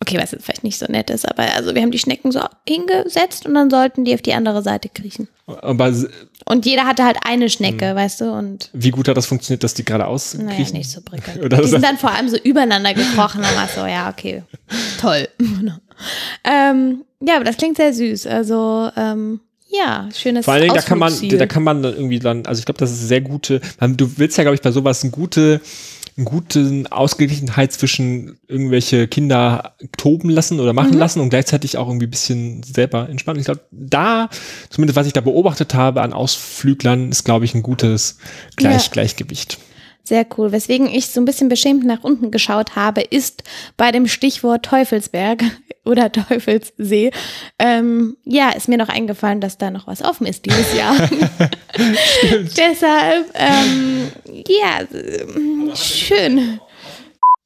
Okay, 0.00 0.18
was 0.18 0.32
jetzt 0.32 0.44
vielleicht 0.44 0.64
nicht 0.64 0.78
so 0.78 0.86
nett 0.86 1.08
ist, 1.08 1.26
aber 1.26 1.54
also 1.54 1.74
wir 1.74 1.80
haben 1.80 1.90
die 1.90 1.98
Schnecken 1.98 2.30
so 2.30 2.40
hingesetzt 2.68 3.46
und 3.46 3.54
dann 3.54 3.70
sollten 3.70 4.04
die 4.04 4.14
auf 4.14 4.20
die 4.20 4.34
andere 4.34 4.62
Seite 4.62 4.90
kriechen. 4.90 5.28
Aber 5.46 5.92
und 6.46 6.66
jeder 6.66 6.84
hatte 6.84 7.04
halt 7.04 7.18
eine 7.24 7.48
Schnecke, 7.48 7.90
hm. 7.90 7.96
weißt 7.96 8.20
du? 8.20 8.32
Und 8.32 8.70
wie 8.72 8.90
gut 8.90 9.08
hat 9.08 9.16
das 9.16 9.26
funktioniert, 9.26 9.64
dass 9.64 9.72
die 9.74 9.84
geradeaus 9.84 10.32
kriechen? 10.32 10.46
Naja, 10.46 10.72
nicht 10.72 10.90
so 10.90 11.00
prickelnd. 11.00 11.52
die 11.58 11.68
sind 11.68 11.82
dann 11.82 11.96
vor 11.96 12.10
allem 12.10 12.28
so 12.28 12.36
übereinander 12.36 12.92
gekrochen 12.92 13.40
und 13.40 13.56
war 13.56 13.68
so, 13.68 13.86
ja, 13.86 14.10
okay, 14.10 14.42
toll. 15.00 15.28
ähm, 16.44 17.04
ja, 17.20 17.36
aber 17.36 17.44
das 17.44 17.56
klingt 17.56 17.76
sehr 17.76 17.94
süß. 17.94 18.26
Also 18.26 18.90
ähm, 18.96 19.40
ja, 19.70 20.08
schönes 20.14 20.44
Vor 20.44 20.54
allen 20.54 20.64
Dingen, 20.64 20.74
da 20.74 20.82
kann 20.82 20.98
man, 20.98 21.28
da 21.28 21.46
kann 21.46 21.62
man 21.62 21.82
dann 21.82 21.94
irgendwie 21.94 22.18
dann, 22.18 22.46
also 22.46 22.58
ich 22.58 22.64
glaube, 22.64 22.78
das 22.78 22.92
ist 22.92 23.08
sehr 23.08 23.20
gute, 23.20 23.60
du 23.80 24.18
willst 24.18 24.36
ja, 24.36 24.44
glaube 24.44 24.54
ich, 24.54 24.62
bei 24.62 24.70
sowas 24.70 25.02
eine 25.02 25.10
gute 25.10 25.60
einen 26.16 26.26
guten 26.26 26.86
Ausgeglichenheit 26.86 27.72
zwischen 27.72 28.38
irgendwelche 28.46 29.08
Kinder 29.08 29.74
toben 29.96 30.30
lassen 30.30 30.60
oder 30.60 30.72
machen 30.72 30.92
mhm. 30.92 30.98
lassen 30.98 31.20
und 31.20 31.30
gleichzeitig 31.30 31.76
auch 31.76 31.88
irgendwie 31.88 32.06
ein 32.06 32.10
bisschen 32.10 32.62
selber 32.62 33.08
entspannen. 33.08 33.40
Ich 33.40 33.46
glaube, 33.46 33.62
da, 33.72 34.28
zumindest 34.70 34.96
was 34.96 35.08
ich 35.08 35.12
da 35.12 35.20
beobachtet 35.20 35.74
habe 35.74 36.02
an 36.02 36.12
Ausflüglern, 36.12 37.10
ist, 37.10 37.24
glaube 37.24 37.44
ich, 37.44 37.54
ein 37.54 37.62
gutes 37.62 38.18
Gleich 38.56 38.86
ja. 38.86 38.92
Gleichgewicht. 38.92 39.58
Sehr 40.06 40.26
cool. 40.36 40.52
Weswegen 40.52 40.86
ich 40.86 41.08
so 41.08 41.20
ein 41.20 41.24
bisschen 41.24 41.48
beschämt 41.48 41.84
nach 41.84 42.04
unten 42.04 42.30
geschaut 42.30 42.76
habe, 42.76 43.00
ist 43.00 43.42
bei 43.78 43.90
dem 43.90 44.06
Stichwort 44.06 44.62
Teufelsberg 44.62 45.42
oder 45.86 46.12
Teufelssee. 46.12 47.10
Ähm, 47.58 48.16
ja, 48.24 48.50
ist 48.50 48.68
mir 48.68 48.76
noch 48.76 48.90
eingefallen, 48.90 49.40
dass 49.40 49.56
da 49.56 49.70
noch 49.70 49.86
was 49.86 50.02
offen 50.02 50.26
ist 50.26 50.44
dieses 50.44 50.74
Jahr. 50.76 50.94
Deshalb, 52.56 53.32
ähm, 53.34 54.12
ja, 54.46 54.80
schön. 55.74 56.60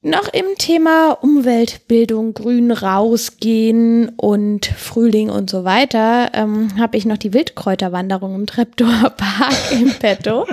Noch 0.09 0.33
im 0.33 0.47
Thema 0.57 1.19
Umweltbildung, 1.21 2.33
Grün 2.33 2.71
rausgehen 2.71 4.09
und 4.17 4.65
Frühling 4.65 5.29
und 5.29 5.51
so 5.51 5.65
weiter, 5.65 6.31
ähm, 6.33 6.79
habe 6.79 6.97
ich 6.97 7.05
noch 7.05 7.19
die 7.19 7.35
Wildkräuterwanderung 7.35 8.35
im 8.35 8.47
Treptower 8.47 9.11
Park 9.11 9.55
im 9.71 9.91
Petto. 9.91 10.47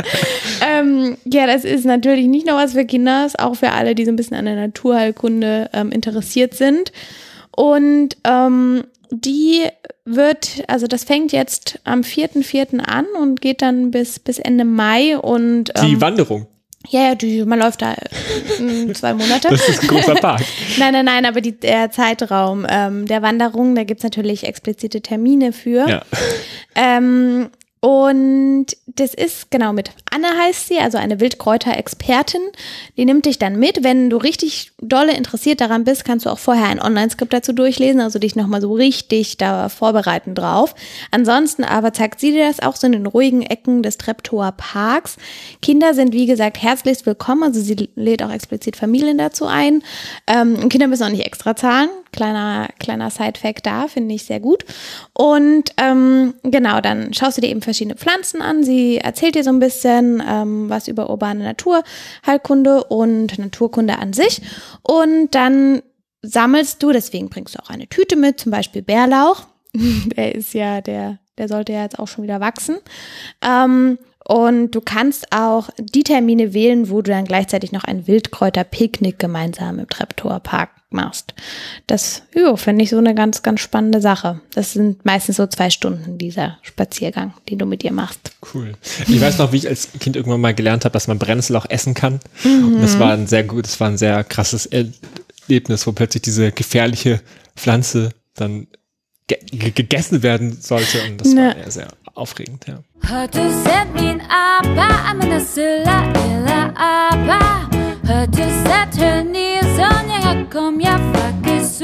ähm, 0.62 1.16
ja, 1.24 1.48
das 1.48 1.64
ist 1.64 1.86
natürlich 1.86 2.28
nicht 2.28 2.46
nur 2.46 2.58
was 2.58 2.74
für 2.74 2.84
Kinder, 2.84 3.26
ist 3.26 3.40
auch 3.40 3.56
für 3.56 3.72
alle, 3.72 3.96
die 3.96 4.04
so 4.04 4.12
ein 4.12 4.18
bisschen 4.18 4.36
an 4.36 4.44
der 4.44 4.56
Naturheilkunde 4.56 5.70
ähm, 5.72 5.90
interessiert 5.90 6.54
sind. 6.54 6.92
Und 7.52 8.18
ähm, 8.26 8.84
die 9.10 9.62
wird, 10.04 10.64
also 10.68 10.88
das 10.88 11.06
fängt 11.06 11.32
jetzt 11.32 11.80
am 11.86 12.02
4.4. 12.02 12.80
an 12.80 13.06
und 13.22 13.40
geht 13.40 13.62
dann 13.62 13.92
bis, 13.92 14.20
bis 14.20 14.38
Ende 14.38 14.66
Mai 14.66 15.18
und 15.18 15.72
ähm, 15.76 15.86
Die 15.88 16.02
Wanderung. 16.02 16.48
Ja, 16.90 17.10
ja, 17.10 17.16
die, 17.16 17.44
man 17.46 17.60
läuft 17.60 17.82
da 17.82 17.94
äh, 17.94 18.94
zwei 18.94 19.14
Monate. 19.14 19.50
Das 19.50 19.68
ist 19.68 19.82
ein 19.82 19.88
großer 19.88 20.16
Park. 20.22 20.42
nein, 20.78 20.94
nein, 20.94 21.06
nein, 21.06 21.26
aber 21.26 21.42
die, 21.42 21.54
der 21.54 21.92
Zeitraum 21.92 22.66
ähm, 22.70 23.06
der 23.08 23.22
Wanderung, 23.22 23.76
da 23.76 23.84
gibt's 23.84 24.04
natürlich 24.04 24.46
explizite 24.46 25.02
Termine 25.02 25.52
für. 25.54 25.88
Ja. 25.88 26.02
Ähm, 26.76 27.50
und 27.86 28.66
das 28.88 29.14
ist 29.14 29.52
genau 29.52 29.72
mit 29.72 29.92
Anne 30.10 30.26
heißt 30.26 30.70
sie, 30.70 30.80
also 30.80 30.98
eine 30.98 31.20
Wildkräuter-Expertin. 31.20 32.42
Die 32.98 33.06
nimmt 33.06 33.28
dich 33.28 33.38
dann 33.38 33.60
mit. 33.60 33.84
Wenn 33.84 34.10
du 34.10 34.18
richtig 34.18 34.72
dolle 34.82 35.16
interessiert 35.16 35.62
daran 35.62 35.84
bist, 35.84 36.04
kannst 36.04 36.26
du 36.26 36.32
auch 36.32 36.40
vorher 36.40 36.66
ein 36.66 36.82
Online-Skript 36.82 37.32
dazu 37.32 37.54
durchlesen, 37.54 38.02
also 38.02 38.18
dich 38.18 38.36
nochmal 38.36 38.60
so 38.60 38.74
richtig 38.74 39.38
da 39.38 39.70
vorbereiten 39.70 40.34
drauf. 40.34 40.74
Ansonsten 41.12 41.64
aber 41.64 41.94
zeigt 41.94 42.20
sie 42.20 42.32
dir 42.32 42.48
das 42.48 42.60
auch 42.60 42.76
so 42.76 42.88
in 42.88 42.94
den 42.94 43.06
ruhigen 43.06 43.44
Ecken 43.44 43.84
des 43.84 44.00
Treptower 44.00 44.54
Parks. 44.54 45.18
Kinder 45.62 45.94
sind, 45.94 46.12
wie 46.12 46.26
gesagt, 46.26 46.60
herzlichst 46.60 47.06
willkommen. 47.06 47.44
Also 47.44 47.62
sie 47.62 47.90
lädt 47.94 48.24
auch 48.24 48.32
explizit 48.32 48.78
Familien 48.78 49.20
dazu 49.20 49.46
ein. 49.46 49.84
Ähm, 50.26 50.70
Kinder 50.70 50.88
müssen 50.88 51.04
auch 51.04 51.10
nicht 51.10 51.28
extra 51.28 51.56
zahlen. 51.56 51.90
Kleiner, 52.16 52.70
kleiner 52.80 53.10
Side-Fact 53.10 53.66
da, 53.66 53.90
finde 53.90 54.16
ich 54.16 54.24
sehr 54.24 54.40
gut. 54.40 54.64
Und 55.12 55.72
ähm, 55.76 56.34
genau, 56.44 56.80
dann 56.80 57.14
schaust 57.14 57.36
du 57.36 57.42
dir 57.42 57.50
eben 57.50 57.62
verschiedene 57.62 57.98
Pflanzen 57.98 58.42
an. 58.42 58.64
Sie 58.64 58.98
erzählt 59.00 59.36
dir 59.36 59.44
so 59.44 59.50
ein 59.50 59.60
bisschen 59.60 60.24
ähm, 60.26 60.70
was 60.70 60.88
über 60.88 61.10
urbane 61.10 61.44
Naturheilkunde 61.44 62.86
und 62.86 63.38
Naturkunde 63.38 64.00
an 64.00 64.14
sich. 64.14 64.42
Und 64.82 65.36
dann 65.36 65.82
sammelst 66.22 66.82
du, 66.82 66.94
deswegen 66.94 67.28
bringst 67.28 67.56
du 67.56 67.60
auch 67.62 67.70
eine 67.70 67.88
Tüte 67.88 68.16
mit, 68.16 68.40
zum 68.40 68.52
Beispiel 68.52 68.82
Bärlauch. 68.82 69.48
der 69.74 70.36
ist 70.36 70.54
ja, 70.54 70.80
der, 70.80 71.20
der 71.38 71.50
sollte 71.50 71.74
ja 71.74 71.84
jetzt 71.84 72.00
auch 72.00 72.08
schon 72.08 72.24
wieder 72.24 72.40
wachsen. 72.40 72.78
Ähm, 73.42 73.98
und 74.28 74.72
du 74.72 74.80
kannst 74.80 75.34
auch 75.34 75.70
die 75.78 76.04
Termine 76.04 76.54
wählen, 76.54 76.90
wo 76.90 77.02
du 77.02 77.12
dann 77.12 77.26
gleichzeitig 77.26 77.74
noch 77.74 77.84
ein 77.84 78.08
Wildkräuter-Picknick 78.08 79.20
gemeinsam 79.20 79.80
im 79.80 79.90
Treptower 79.90 80.40
Park 80.40 80.70
machst. 80.90 81.34
Das, 81.88 82.24
ja, 82.34 82.56
finde 82.56 82.84
ich 82.84 82.90
so 82.90 82.98
eine 82.98 83.16
ganz, 83.16 83.44
ganz 83.44 83.60
spannende 83.60 84.02
Sache. 84.02 84.42
Das 84.54 84.74
sind 84.74 85.04
meistens 85.06 85.38
so 85.38 85.48
zwei 85.48 85.70
Stunden 85.70 86.18
dieser 86.18 86.58
Spaziergang, 86.62 87.34
den 87.50 87.60
du 87.60 87.66
mit 87.66 87.84
ihr 87.84 87.92
machst. 87.92 88.32
Cool. 88.54 88.74
Ich 89.08 89.20
weiß 89.20 89.38
noch, 89.38 89.52
wie 89.52 89.58
ich 89.58 89.68
als 89.68 89.90
Kind 90.00 90.16
irgendwann 90.16 90.42
mal 90.42 90.54
gelernt 90.54 90.86
habe, 90.86 90.94
dass 90.94 91.08
man 91.08 91.20
Brennnessel 91.20 91.56
auch 91.56 91.70
essen 91.70 91.94
kann. 91.94 92.20
Mhm. 92.44 92.76
Und 92.76 92.82
das 92.82 93.00
war 93.00 93.14
ein 93.14 93.28
sehr 93.28 93.44
gut, 93.44 93.66
das 93.66 93.80
war 93.80 93.90
ein 93.90 93.98
sehr 93.98 94.24
krasses 94.24 94.66
Erlebnis, 94.68 95.86
wo 95.86 95.92
plötzlich 95.92 96.24
diese 96.24 96.52
gefährliche 96.52 97.22
Pflanze 97.56 98.12
dann 98.36 98.68
ge 99.28 99.38
gegessen 99.72 100.24
werden 100.24 100.58
sollte. 100.60 101.04
Und 101.08 101.22
das 101.22 101.28
ne. 101.30 101.56
war 101.58 101.72
sehr 101.72 101.88
aufregend, 102.14 102.66
ja. 102.68 102.80
Hörte 103.02 103.42
min 103.94 104.22
apa, 104.22 105.12
amena 105.12 105.40
silla 105.40 106.04
set 108.08 108.96
hör 109.02 109.24
ni 109.24 109.60
sån 109.62 110.10
jag 110.24 110.52
kom 110.52 110.82
jag 110.82 111.00
faktiskt 111.16 111.82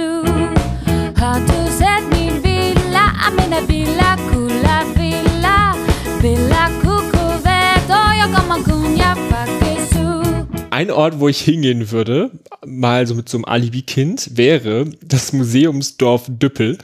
Hörte 1.16 1.62
I'm 3.24 3.38
in 3.46 3.54
a 3.54 3.62
villa, 3.68 4.16
coola 4.32 4.84
villa, 4.96 5.76
villa 6.22 6.70
cucuveto, 6.82 8.00
yo 8.20 8.28
como 8.36 8.64
cuña 8.64 9.16
pa 9.30 9.46
que 9.60 9.78
su. 9.94 10.68
Ein 10.72 10.90
Ort, 10.90 11.20
wo 11.20 11.30
ich 11.30 11.40
hingehen 11.40 11.92
würde, 11.92 12.32
mal 12.66 13.06
so 13.06 13.14
mit 13.14 13.30
so 13.30 13.38
einem 13.38 13.46
Alibi-Kind, 13.46 14.38
wäre 14.38 14.86
das 15.04 15.34
Museumsdorf 15.34 16.26
Düppel. 16.28 16.78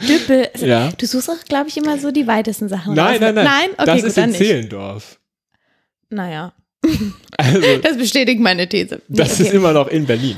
Düppel. 0.00 0.48
Ja. 0.60 0.90
Du 0.96 1.06
suchst 1.06 1.28
auch, 1.28 1.44
glaube 1.48 1.68
ich, 1.68 1.76
immer 1.76 1.98
so 1.98 2.12
die 2.12 2.26
weitesten 2.26 2.68
Sachen 2.68 2.94
Nein, 2.94 3.14
raus. 3.14 3.20
nein, 3.20 3.34
nein. 3.34 3.44
Nein? 3.44 3.70
Okay, 3.72 3.86
das 3.86 3.96
gut, 3.96 4.06
ist 4.10 4.16
in. 4.18 4.32
Zehlendorf. 4.32 5.18
Naja, 6.08 6.52
Also, 7.36 7.78
das 7.82 7.96
bestätigt 7.96 8.40
meine 8.40 8.68
These. 8.68 9.00
Nee, 9.08 9.16
das 9.18 9.32
ist 9.32 9.40
okay. 9.40 9.50
Mhm. 9.50 9.56
immer 9.56 9.72
noch 9.72 9.88
in 9.88 10.06
Berlin. 10.06 10.36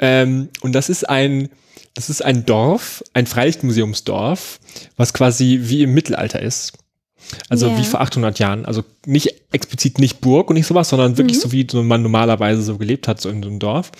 Ähm, 0.00 0.48
und 0.60 0.72
das 0.72 0.88
ist 0.88 1.08
ein, 1.08 1.48
das 1.94 2.10
ist 2.10 2.24
ein 2.24 2.46
Dorf, 2.46 3.02
ein 3.14 3.26
Freilichtmuseumsdorf, 3.26 4.60
was 4.96 5.12
quasi 5.12 5.60
wie 5.64 5.82
im 5.82 5.92
Mittelalter 5.94 6.40
ist. 6.40 6.72
Also 7.48 7.68
Ja. 7.68 7.78
wie 7.78 7.84
vor 7.84 8.00
800 8.00 8.38
Jahren. 8.38 8.64
Also 8.66 8.84
nicht 9.06 9.34
explizit 9.52 9.98
nicht 9.98 10.20
Burg 10.20 10.48
und 10.50 10.54
nicht 10.56 10.66
sowas, 10.66 10.88
sondern 10.88 11.16
wirklich 11.18 11.36
Mhm. 11.38 11.40
so 11.42 11.52
wie 11.52 11.66
man 11.82 12.02
normalerweise 12.02 12.62
so 12.62 12.78
gelebt 12.78 13.06
hat, 13.08 13.20
so 13.20 13.28
in 13.28 13.42
so 13.42 13.48
einem 13.48 13.58
Dorf. 13.58 13.92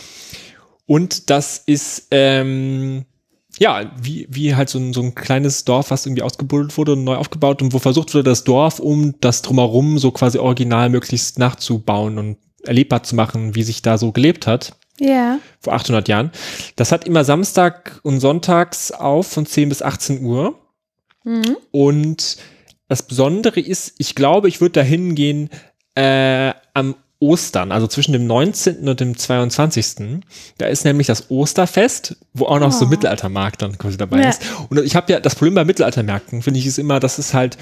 Und 0.87 1.31
das 1.31 1.63
ist, 1.67 2.09
ähm, 2.11 3.05
ja, 3.61 3.93
wie, 4.01 4.27
wie 4.31 4.55
halt 4.57 4.71
so 4.71 4.79
ein, 4.79 4.95
so 4.95 5.03
ein 5.03 5.15
kleines 5.15 5.65
Dorf, 5.65 5.91
was 5.91 6.07
irgendwie 6.07 6.23
ausgebuddelt 6.23 6.77
wurde 6.79 6.95
und 6.95 7.05
neu 7.05 7.17
aufgebaut 7.17 7.61
und 7.61 7.75
wo 7.75 7.79
versucht 7.79 8.15
wurde, 8.15 8.25
das 8.25 8.43
Dorf 8.43 8.81
um 8.81 9.15
das 9.21 9.43
drumherum 9.43 9.99
so 9.99 10.11
quasi 10.13 10.39
original 10.39 10.89
möglichst 10.89 11.39
nachzubauen 11.39 12.19
und 12.19 12.39
erlebbar 12.65 13.03
zu 13.03 13.15
machen, 13.15 13.55
wie 13.55 13.63
sich 13.63 13.83
da 13.83 13.99
so 13.99 14.13
gelebt 14.13 14.47
hat 14.47 14.73
Ja. 14.99 15.39
vor 15.61 15.75
800 15.75 16.09
Jahren. 16.09 16.31
Das 16.77 16.91
hat 16.91 17.05
immer 17.07 17.23
Samstag 17.23 18.01
und 18.03 18.21
Sonntags 18.21 18.93
auf 18.93 19.27
von 19.27 19.45
10 19.45 19.69
bis 19.69 19.83
18 19.83 20.25
Uhr. 20.25 20.59
Mhm. 21.25 21.57
Und 21.71 22.39
das 22.89 23.03
Besondere 23.03 23.61
ist, 23.61 23.95
ich 23.99 24.15
glaube, 24.15 24.49
ich 24.49 24.63
würde 24.63 24.81
da 24.81 24.83
hingehen 24.83 25.51
äh, 25.95 26.55
am 26.73 26.95
Ostern, 27.21 27.71
also 27.71 27.87
zwischen 27.87 28.13
dem 28.13 28.27
19. 28.27 28.89
und 28.89 28.99
dem 28.99 29.17
22. 29.17 30.23
Da 30.59 30.67
ist 30.67 30.85
nämlich 30.85 31.07
das 31.07 31.31
Osterfest, 31.31 32.17
wo 32.33 32.47
auch 32.47 32.59
noch 32.59 32.73
so 32.73 32.87
Oh. 32.87 32.89
Mittelaltermarkt 32.89 33.61
dann 33.63 33.77
quasi 33.79 33.97
dabei 33.99 34.23
Ja. 34.23 34.31
ist. 34.31 34.41
Und 34.71 34.83
ich 34.83 34.97
habe 34.97 35.13
ja, 35.13 35.21
das 35.21 35.35
Problem 35.35 35.55
bei 35.55 35.65
Mittelaltermärkten, 35.67 36.41
finde 36.43 36.59
ich, 36.61 36.67
ist 36.67 36.79
immer, 36.79 36.99
dass 36.99 37.19
es 37.19 37.35
halt, 37.35 37.59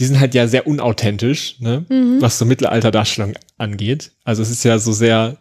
die 0.00 0.06
sind 0.06 0.18
halt 0.18 0.34
ja 0.34 0.48
sehr 0.48 0.66
unauthentisch, 0.66 1.56
ne? 1.60 1.84
Mhm. 1.88 2.20
was 2.20 2.38
so 2.38 2.44
Mittelalterdarstellung 2.44 3.34
angeht. 3.58 4.10
Also 4.24 4.42
es 4.42 4.50
ist 4.50 4.64
ja 4.64 4.78
so 4.80 4.92
sehr, 4.92 5.36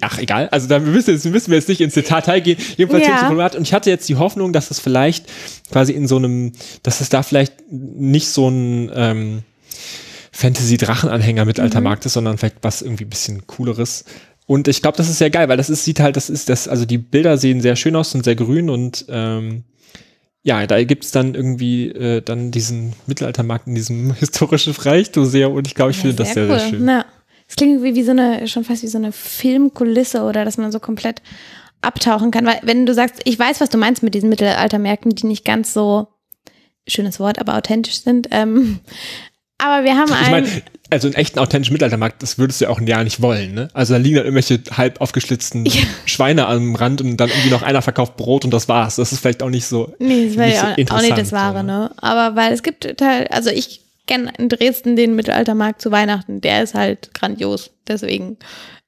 ach 0.00 0.18
egal, 0.18 0.48
also 0.50 0.66
da 0.66 0.78
müssen, 0.78 1.10
jetzt, 1.12 1.26
müssen 1.26 1.50
wir 1.50 1.58
jetzt 1.58 1.68
nicht 1.68 1.80
ins 1.82 1.94
Detail 1.94 2.40
gehen. 2.40 2.56
Jedenfalls 2.78 3.06
Ja. 3.06 3.18
Format. 3.26 3.54
Und 3.54 3.62
ich 3.62 3.74
hatte 3.74 3.90
jetzt 3.90 4.08
die 4.08 4.16
Hoffnung, 4.16 4.52
dass 4.54 4.70
es 4.70 4.80
vielleicht 4.80 5.26
quasi 5.70 5.92
in 5.92 6.06
so 6.06 6.16
einem, 6.16 6.52
dass 6.82 7.00
es 7.02 7.10
da 7.10 7.22
vielleicht 7.22 7.52
nicht 7.70 8.28
so 8.28 8.48
ein 8.48 8.90
ähm, 8.94 9.42
Fantasy-Drachenanhänger 10.40 11.44
Mittelaltermarkt 11.44 12.06
ist, 12.06 12.14
sondern 12.14 12.38
vielleicht 12.38 12.56
was 12.62 12.82
irgendwie 12.82 13.04
ein 13.04 13.10
bisschen 13.10 13.46
cooleres. 13.46 14.04
Und 14.46 14.68
ich 14.68 14.82
glaube, 14.82 14.96
das 14.96 15.08
ist 15.08 15.18
sehr 15.18 15.30
geil, 15.30 15.48
weil 15.48 15.56
das 15.56 15.70
ist, 15.70 15.84
sieht 15.84 16.00
halt, 16.00 16.16
das 16.16 16.30
ist 16.30 16.48
das, 16.48 16.66
also 16.66 16.84
die 16.84 16.98
Bilder 16.98 17.36
sehen 17.38 17.60
sehr 17.60 17.76
schön 17.76 17.94
aus 17.94 18.14
und 18.14 18.24
sehr 18.24 18.34
grün 18.34 18.70
und 18.70 19.04
ähm, 19.08 19.64
ja, 20.42 20.66
da 20.66 20.82
gibt's 20.82 21.10
dann 21.10 21.34
irgendwie 21.34 21.88
äh, 21.88 22.22
dann 22.22 22.50
diesen 22.50 22.94
Mittelaltermarkt 23.06 23.66
in 23.66 23.74
diesem 23.74 24.14
historischen 24.18 24.74
Freilichtmuseum 24.74 25.52
und 25.52 25.66
ich 25.66 25.74
glaube, 25.74 25.90
ich 25.90 25.98
finde 25.98 26.16
das 26.16 26.32
sehr, 26.32 26.48
cool. 26.48 26.58
sehr 26.58 26.68
schön. 26.70 26.84
Na, 26.84 27.04
es 27.46 27.56
klingt 27.56 27.82
wie, 27.82 27.94
wie 27.94 28.02
so 28.02 28.12
eine, 28.12 28.48
schon 28.48 28.64
fast 28.64 28.82
wie 28.82 28.88
so 28.88 28.98
eine 28.98 29.12
Filmkulisse 29.12 30.22
oder 30.22 30.44
dass 30.44 30.56
man 30.56 30.72
so 30.72 30.80
komplett 30.80 31.20
abtauchen 31.82 32.30
kann. 32.30 32.46
Weil, 32.46 32.60
wenn 32.62 32.86
du 32.86 32.94
sagst, 32.94 33.20
ich 33.24 33.38
weiß, 33.38 33.60
was 33.60 33.68
du 33.68 33.78
meinst 33.78 34.02
mit 34.02 34.14
diesen 34.14 34.30
Mittelaltermärkten, 34.30 35.14
die 35.14 35.26
nicht 35.26 35.44
ganz 35.44 35.74
so, 35.74 36.08
schönes 36.88 37.20
Wort, 37.20 37.38
aber 37.38 37.56
authentisch 37.56 38.00
sind. 38.00 38.28
Ähm, 38.30 38.80
aber 39.62 39.84
wir 39.84 39.96
haben 39.96 40.08
Ich 40.08 40.14
ein, 40.14 40.30
meine, 40.30 40.48
also 40.90 41.08
einen 41.08 41.14
echten 41.14 41.38
authentischen 41.38 41.72
Mittelaltermarkt, 41.72 42.22
das 42.22 42.38
würdest 42.38 42.60
du 42.60 42.66
ja 42.66 42.70
auch 42.70 42.80
ja 42.80 43.04
nicht 43.04 43.22
wollen, 43.22 43.54
ne? 43.54 43.68
Also 43.72 43.94
da 43.94 43.98
liegen 43.98 44.16
dann 44.16 44.24
irgendwelche 44.24 44.60
halb 44.76 45.00
aufgeschlitzten 45.00 45.64
Ja. 45.66 45.82
Schweine 46.04 46.46
am 46.46 46.74
Rand 46.74 47.00
und 47.00 47.16
dann 47.16 47.28
irgendwie 47.28 47.50
noch 47.50 47.62
einer 47.62 47.82
verkauft 47.82 48.16
Brot 48.16 48.44
und 48.44 48.52
das 48.52 48.68
war's. 48.68 48.96
Das 48.96 49.12
ist 49.12 49.20
vielleicht 49.20 49.42
auch 49.42 49.50
nicht 49.50 49.66
so. 49.66 49.94
nee, 49.98 50.28
das 50.28 50.36
wäre 50.36 50.50
ja 50.50 50.74
so 50.76 50.94
auch, 50.94 50.98
auch 50.98 51.02
nicht 51.02 51.18
das 51.18 51.32
Wahre, 51.32 51.60
so, 51.60 51.66
ne? 51.66 51.90
Aber 51.98 52.36
weil 52.36 52.52
es 52.52 52.62
gibt 52.62 52.98
Teil, 52.98 53.26
also 53.28 53.50
ich 53.50 53.82
kenne 54.06 54.32
in 54.38 54.48
Dresden 54.48 54.96
den 54.96 55.14
Mittelaltermarkt 55.14 55.80
zu 55.80 55.92
Weihnachten, 55.92 56.40
der 56.40 56.62
ist 56.62 56.74
halt 56.74 57.14
grandios. 57.14 57.70
Deswegen 57.86 58.38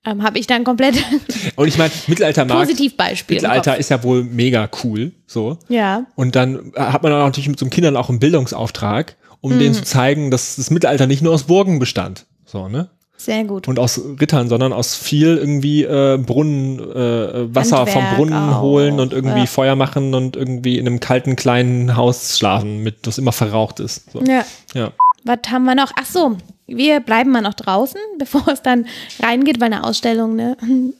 ähm, 0.04 0.22
habe 0.22 0.38
ich 0.38 0.48
dann 0.48 0.64
komplett 0.64 0.96
Und 1.56 1.68
ich 1.68 1.78
meine, 1.78 1.92
Mittelaltermarkt, 2.08 2.62
Positivbeispiel. 2.62 3.36
Mittelalter 3.36 3.76
ist 3.76 3.88
ja 3.90 4.02
wohl 4.02 4.24
mega 4.24 4.68
cool, 4.82 5.12
so. 5.26 5.58
Ja. 5.68 6.06
Und 6.16 6.34
dann 6.34 6.72
hat 6.76 7.02
man 7.04 7.12
auch 7.12 7.24
natürlich 7.24 7.48
mit 7.48 7.58
so 7.58 7.64
einem 7.64 7.70
Kindern 7.70 7.96
auch 7.96 8.08
einen 8.08 8.18
Bildungsauftrag, 8.18 9.16
um 9.42 9.52
Mhm. 9.54 9.58
denen 9.58 9.74
zu 9.74 9.82
zeigen, 9.84 10.30
dass 10.30 10.56
das 10.56 10.70
Mittelalter 10.70 11.06
nicht 11.06 11.20
nur 11.20 11.34
aus 11.34 11.42
Burgen 11.42 11.78
bestand. 11.78 12.24
So, 12.46 12.68
ne? 12.68 12.88
Sehr 13.18 13.44
gut. 13.44 13.68
Und 13.68 13.78
aus 13.78 14.00
Rittern, 14.20 14.48
sondern 14.48 14.72
aus 14.72 14.96
viel 14.96 15.36
irgendwie 15.36 15.84
äh, 15.84 16.16
Brunnen, 16.18 16.80
äh, 16.80 17.54
Wasser 17.54 17.86
vom 17.86 17.94
Handwerk 17.94 18.16
Brunnen 18.16 18.34
auch, 18.50 18.62
holen 18.62 18.98
und 18.98 19.12
irgendwie 19.12 19.40
ja. 19.40 19.46
Feuer 19.46 19.76
machen 19.76 20.14
und 20.14 20.34
irgendwie 20.34 20.78
in 20.78 20.86
einem 20.88 20.98
kalten 20.98 21.36
kleinen 21.36 21.96
Haus 21.96 22.36
schlafen, 22.38 22.82
mit 22.82 23.06
das 23.06 23.18
immer 23.18 23.30
verraucht 23.32 23.78
ist. 23.78 24.10
So. 24.12 24.22
Ja. 24.22 24.44
Ja. 24.74 24.92
Was 25.24 25.38
haben 25.50 25.64
wir 25.66 25.76
noch? 25.76 25.92
Ach 25.94 26.06
so, 26.06 26.36
wir 26.66 26.98
bleiben 26.98 27.30
mal 27.30 27.42
noch 27.42 27.54
draußen, 27.54 28.00
bevor 28.18 28.48
es 28.48 28.62
dann 28.62 28.86
reingeht, 29.22 29.60
weil 29.60 29.72
eine 29.72 29.84
Ausstellung, 29.84 30.34
ne? 30.34 30.56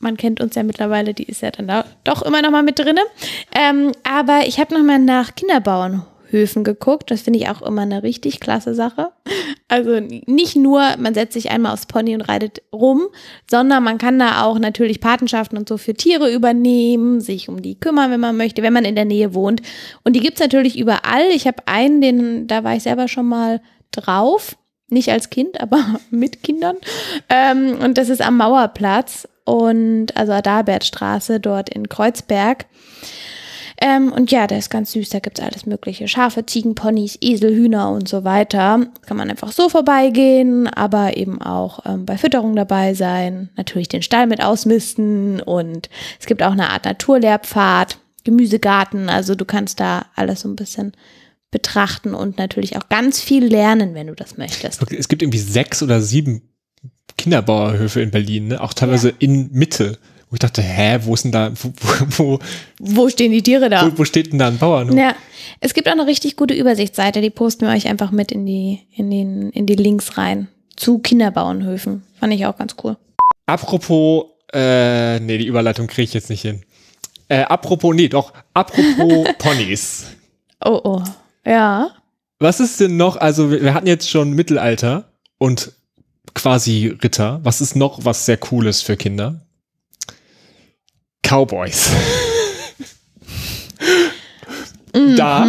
Man 0.00 0.16
kennt 0.16 0.40
uns 0.40 0.54
ja 0.54 0.62
mittlerweile, 0.62 1.12
die 1.12 1.24
ist 1.24 1.42
ja 1.42 1.50
dann 1.50 1.66
da 1.66 1.84
doch 2.04 2.22
immer 2.22 2.40
noch 2.40 2.52
mal 2.52 2.62
mit 2.62 2.78
drinne. 2.78 3.00
Ähm, 3.52 3.90
aber 4.04 4.46
ich 4.46 4.60
habe 4.60 4.72
noch 4.72 4.84
mal 4.84 5.00
nach 5.00 5.34
Kinderbauernhöfen 6.28 6.64
geguckt. 6.64 7.10
Das 7.10 7.22
finde 7.22 7.38
ich 7.38 7.48
auch 7.48 7.62
immer 7.62 7.82
eine 7.82 8.02
richtig 8.02 8.40
klasse 8.40 8.74
Sache. 8.74 9.10
Also 9.68 10.00
nicht 10.00 10.56
nur, 10.56 10.96
man 10.98 11.14
setzt 11.14 11.34
sich 11.34 11.50
einmal 11.50 11.72
aufs 11.72 11.86
Pony 11.86 12.14
und 12.14 12.22
reitet 12.22 12.62
rum, 12.72 13.08
sondern 13.50 13.82
man 13.82 13.98
kann 13.98 14.18
da 14.18 14.44
auch 14.44 14.58
natürlich 14.58 15.00
Patenschaften 15.00 15.58
und 15.58 15.68
so 15.68 15.76
für 15.76 15.94
Tiere 15.94 16.32
übernehmen, 16.32 17.20
sich 17.20 17.48
um 17.48 17.62
die 17.62 17.78
kümmern, 17.78 18.10
wenn 18.10 18.20
man 18.20 18.36
möchte, 18.36 18.62
wenn 18.62 18.72
man 18.72 18.84
in 18.84 18.94
der 18.94 19.04
Nähe 19.04 19.34
wohnt. 19.34 19.62
Und 20.04 20.16
die 20.16 20.20
gibt's 20.20 20.40
natürlich 20.40 20.78
überall. 20.78 21.24
Ich 21.34 21.46
habe 21.46 21.62
einen, 21.66 22.00
den, 22.00 22.46
da 22.46 22.64
war 22.64 22.74
ich 22.74 22.82
selber 22.82 23.08
schon 23.08 23.26
mal 23.26 23.60
drauf. 23.90 24.56
Nicht 24.90 25.10
als 25.10 25.28
Kind, 25.28 25.60
aber 25.60 25.84
mit 26.10 26.42
Kindern. 26.42 26.76
Ähm, 27.28 27.78
und 27.82 27.98
das 27.98 28.08
ist 28.08 28.22
am 28.22 28.38
Mauerplatz 28.38 29.28
und 29.44 30.16
also 30.16 30.32
Adalbertstraße 30.32 31.40
dort 31.40 31.68
in 31.68 31.88
Kreuzberg. 31.88 32.66
Ähm, 33.80 34.12
und 34.12 34.32
ja, 34.32 34.46
der 34.46 34.58
ist 34.58 34.70
ganz 34.70 34.92
süß, 34.92 35.10
da 35.10 35.20
gibt's 35.20 35.40
alles 35.40 35.64
mögliche. 35.64 36.08
Schafe, 36.08 36.44
Ziegen, 36.44 36.74
Ponys, 36.74 37.16
Esel, 37.20 37.54
Hühner 37.54 37.90
und 37.90 38.08
so 38.08 38.24
weiter. 38.24 38.86
Kann 39.06 39.16
man 39.16 39.30
einfach 39.30 39.52
so 39.52 39.68
vorbeigehen, 39.68 40.66
aber 40.66 41.16
eben 41.16 41.40
auch 41.40 41.86
ähm, 41.86 42.04
bei 42.04 42.18
Fütterung 42.18 42.56
dabei 42.56 42.94
sein. 42.94 43.50
Natürlich 43.56 43.88
den 43.88 44.02
Stall 44.02 44.26
mit 44.26 44.42
ausmisten 44.42 45.40
und 45.40 45.88
es 46.18 46.26
gibt 46.26 46.42
auch 46.42 46.52
eine 46.52 46.70
Art 46.70 46.86
Naturlehrpfad, 46.86 47.98
Gemüsegarten. 48.24 49.08
Also 49.08 49.36
du 49.36 49.44
kannst 49.44 49.78
da 49.78 50.06
alles 50.16 50.40
so 50.40 50.48
ein 50.48 50.56
bisschen 50.56 50.92
betrachten 51.52 52.14
und 52.14 52.36
natürlich 52.36 52.76
auch 52.76 52.88
ganz 52.88 53.20
viel 53.20 53.44
lernen, 53.44 53.94
wenn 53.94 54.08
du 54.08 54.14
das 54.14 54.36
möchtest. 54.36 54.82
Es 54.92 55.08
gibt 55.08 55.22
irgendwie 55.22 55.38
sechs 55.38 55.82
oder 55.82 56.00
sieben 56.00 56.42
Kinderbauerhöfe 57.16 58.00
in 58.00 58.10
Berlin, 58.10 58.48
ne? 58.48 58.60
auch 58.60 58.74
teilweise 58.74 59.12
in 59.18 59.50
Mitte. 59.52 59.98
Wo 60.30 60.34
ich 60.34 60.40
dachte, 60.40 60.60
hä, 60.62 60.98
wo 61.02 61.14
ist 61.14 61.24
denn 61.24 61.32
da, 61.32 61.50
wo, 61.54 61.72
wo, 62.16 62.38
Wo 62.78 63.08
stehen 63.08 63.32
die 63.32 63.42
Tiere 63.42 63.70
da? 63.70 63.86
wo, 63.90 63.98
wo 63.98 64.04
steht 64.04 64.32
denn 64.32 64.38
da 64.38 64.48
ein 64.48 64.58
Bauernhof? 64.58 64.96
Ja, 64.96 65.14
es 65.60 65.72
gibt 65.72 65.88
auch 65.88 65.92
eine 65.92 66.06
richtig 66.06 66.36
gute 66.36 66.54
Übersichtsseite, 66.54 67.20
die 67.22 67.30
posten 67.30 67.66
wir 67.66 67.72
euch 67.72 67.88
einfach 67.88 68.10
mit 68.10 68.30
in 68.30 68.44
die, 68.44 68.80
in 68.94 69.10
den, 69.10 69.50
in 69.50 69.66
die 69.66 69.74
Links 69.76 70.18
rein. 70.18 70.48
Zu 70.76 70.98
Kinderbauernhöfen. 70.98 72.02
Fand 72.20 72.32
ich 72.34 72.46
auch 72.46 72.56
ganz 72.56 72.76
cool. 72.84 72.96
Apropos, 73.46 74.26
äh, 74.52 75.18
nee, 75.20 75.38
die 75.38 75.46
Überleitung 75.46 75.86
kriege 75.86 76.02
ich 76.04 76.14
jetzt 76.14 76.30
nicht 76.30 76.42
hin. 76.42 76.62
Äh, 77.28 77.42
apropos, 77.42 77.94
nee, 77.94 78.08
doch, 78.08 78.32
apropos 78.54 79.26
Ponys. 79.38 80.06
Oh, 80.64 80.80
oh. 80.84 81.02
Ja. 81.46 81.90
Was 82.38 82.60
ist 82.60 82.78
denn 82.80 82.96
noch, 82.96 83.16
also 83.16 83.50
wir, 83.50 83.62
wir 83.62 83.74
hatten 83.74 83.86
jetzt 83.86 84.08
schon 84.08 84.32
Mittelalter 84.32 85.10
und 85.38 85.72
quasi 86.34 86.96
Ritter. 87.02 87.40
Was 87.42 87.60
ist 87.60 87.74
noch 87.74 88.04
was 88.04 88.26
sehr 88.26 88.36
Cooles 88.36 88.82
für 88.82 88.96
Kinder? 88.96 89.40
Cowboys. 91.28 91.90
Da, 95.16 95.46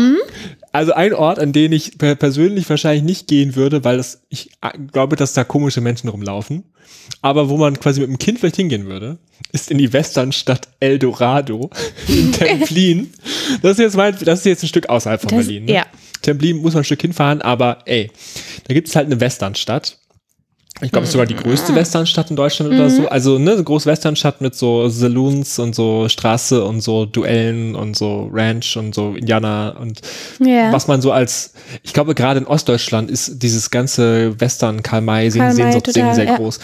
also 0.71 0.93
ein 0.93 1.13
Ort, 1.13 1.39
an 1.39 1.53
den 1.53 1.71
ich 1.71 1.97
per- 1.97 2.15
persönlich 2.15 2.69
wahrscheinlich 2.69 3.03
nicht 3.03 3.27
gehen 3.27 3.55
würde, 3.55 3.83
weil 3.83 3.97
das, 3.97 4.21
ich 4.29 4.51
glaube, 4.91 5.15
dass 5.15 5.33
da 5.33 5.43
komische 5.43 5.81
Menschen 5.81 6.09
rumlaufen. 6.09 6.63
Aber 7.21 7.49
wo 7.49 7.57
man 7.57 7.79
quasi 7.79 8.01
mit 8.01 8.09
dem 8.09 8.17
Kind 8.19 8.39
vielleicht 8.39 8.57
hingehen 8.57 8.85
würde, 8.85 9.17
ist 9.51 9.71
in 9.71 9.77
die 9.79 9.91
Westernstadt 9.91 10.67
Eldorado 10.79 11.69
in 12.07 12.31
Templin. 12.33 13.11
Das 13.61 13.73
ist 13.73 13.79
jetzt 13.79 13.95
mein, 13.97 14.15
das 14.23 14.39
ist 14.39 14.45
jetzt 14.45 14.63
ein 14.63 14.67
Stück 14.67 14.89
außerhalb 14.89 15.21
von 15.21 15.29
Das- 15.29 15.45
Berlin. 15.47 15.65
Ne? 15.65 15.73
ja. 15.73 15.85
Templin 16.21 16.57
muss 16.57 16.73
man 16.73 16.81
ein 16.81 16.85
Stück 16.85 17.01
hinfahren, 17.01 17.41
aber 17.41 17.79
ey, 17.85 18.11
da 18.67 18.73
gibt 18.73 18.89
es 18.89 18.95
halt 18.95 19.05
eine 19.07 19.19
Westernstadt. 19.21 19.97
Ich 20.81 20.91
glaube, 20.91 21.03
es 21.03 21.09
ist 21.09 21.13
sogar 21.13 21.25
die 21.25 21.35
größte 21.35 21.75
Westernstadt 21.75 22.29
in 22.29 22.37
Deutschland 22.37 22.73
oder 22.73 22.89
so. 22.89 23.09
Also, 23.09 23.37
ne, 23.37 23.57
so 23.57 23.63
große 23.63 23.85
Westernstadt 23.85 24.39
mit 24.39 24.55
so 24.55 24.87
Saloons 24.87 25.59
und 25.59 25.75
so 25.75 26.07
Straße 26.07 26.63
und 26.63 26.79
so 26.81 27.05
Duellen 27.05 27.75
und 27.75 27.97
so 27.97 28.29
Ranch 28.31 28.77
und 28.77 28.95
so 28.95 29.13
Indianer 29.13 29.75
und 29.79 29.99
Ja. 30.39 30.71
was 30.71 30.87
man 30.87 31.01
so 31.01 31.11
als, 31.11 31.53
ich 31.83 31.91
glaube, 31.91 32.15
gerade 32.15 32.39
in 32.39 32.47
Ostdeutschland 32.47 33.11
ist 33.11 33.39
dieses 33.43 33.71
ganze 33.71 34.39
Western, 34.39 34.81
Karl 34.81 35.01
May, 35.01 35.29
Karl 35.29 35.47
May, 35.47 35.55
Sehnsucht, 35.55 35.85
total, 35.87 36.15
sehr 36.15 36.25
ja. 36.25 36.37
groß. 36.37 36.59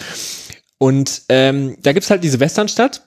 Und 0.78 1.22
ähm, 1.28 1.76
da 1.82 1.92
gibt's 1.92 2.08
halt 2.10 2.24
diese 2.24 2.40
Westernstadt 2.40 3.02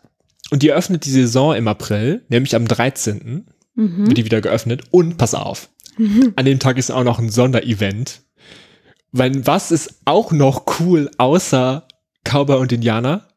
und 0.52 0.62
die 0.62 0.70
eröffnet 0.70 1.06
die 1.06 1.12
Saison 1.12 1.56
im 1.56 1.68
April, 1.68 2.22
nämlich 2.30 2.56
am 2.56 2.68
13. 2.68 3.46
Mhm. 3.76 4.08
wird 4.08 4.18
die 4.18 4.26
wieder 4.26 4.42
geöffnet. 4.42 4.84
Und 4.92 5.18
pass 5.18 5.34
auf, 5.34 5.70
an 6.36 6.46
dem 6.46 6.60
Tag 6.60 6.78
ist 6.78 6.92
auch 6.92 7.04
noch 7.04 7.18
ein 7.20 7.30
Sonderevent. 7.30 8.22
Weil 9.12 9.46
was 9.46 9.72
ist 9.72 10.02
auch 10.06 10.32
noch 10.32 10.66
cool 10.80 11.10
außer 11.18 11.88
Cowboy 12.24 12.58
und 12.60 12.72
Indianer? 12.72 13.28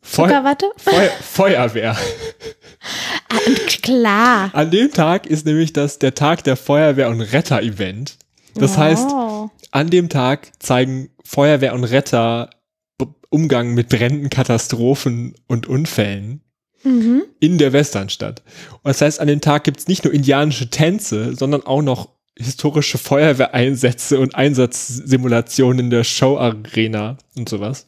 Feu 0.00 0.22
Zuckerwatte? 0.26 0.66
Feu 0.76 1.08
Feuerwehr. 1.20 1.96
Klar. 3.82 4.50
An 4.54 4.70
dem 4.70 4.92
Tag 4.92 5.26
ist 5.26 5.46
nämlich 5.46 5.72
das 5.72 5.98
der 5.98 6.14
Tag 6.14 6.44
der 6.44 6.56
Feuerwehr 6.56 7.08
und 7.10 7.20
Retter-Event. 7.20 8.16
Das 8.54 8.76
heißt, 8.78 9.08
Oh. 9.10 9.50
an 9.70 9.90
dem 9.90 10.08
Tag 10.08 10.50
zeigen 10.58 11.10
Feuerwehr 11.24 11.74
und 11.74 11.84
Retter 11.84 12.50
Umgang 13.30 13.74
mit 13.74 13.90
Bränden, 13.90 14.30
Katastrophen 14.30 15.34
und 15.46 15.66
Unfällen 15.66 16.40
Mhm. 16.82 17.24
in 17.40 17.58
der 17.58 17.74
Westernstadt. 17.74 18.42
Und 18.82 18.86
das 18.88 19.02
heißt, 19.02 19.20
an 19.20 19.28
dem 19.28 19.42
Tag 19.42 19.64
gibt's 19.64 19.86
nicht 19.86 20.04
nur 20.04 20.14
indianische 20.14 20.70
Tänze, 20.70 21.34
sondern 21.36 21.62
auch 21.62 21.82
noch 21.82 22.08
historische 22.38 22.98
Feuerwehreinsätze 22.98 24.18
und 24.18 24.34
Einsatzsimulationen 24.34 25.86
in 25.86 25.90
der 25.90 26.04
Showarena 26.04 27.18
und 27.36 27.48
sowas. 27.48 27.86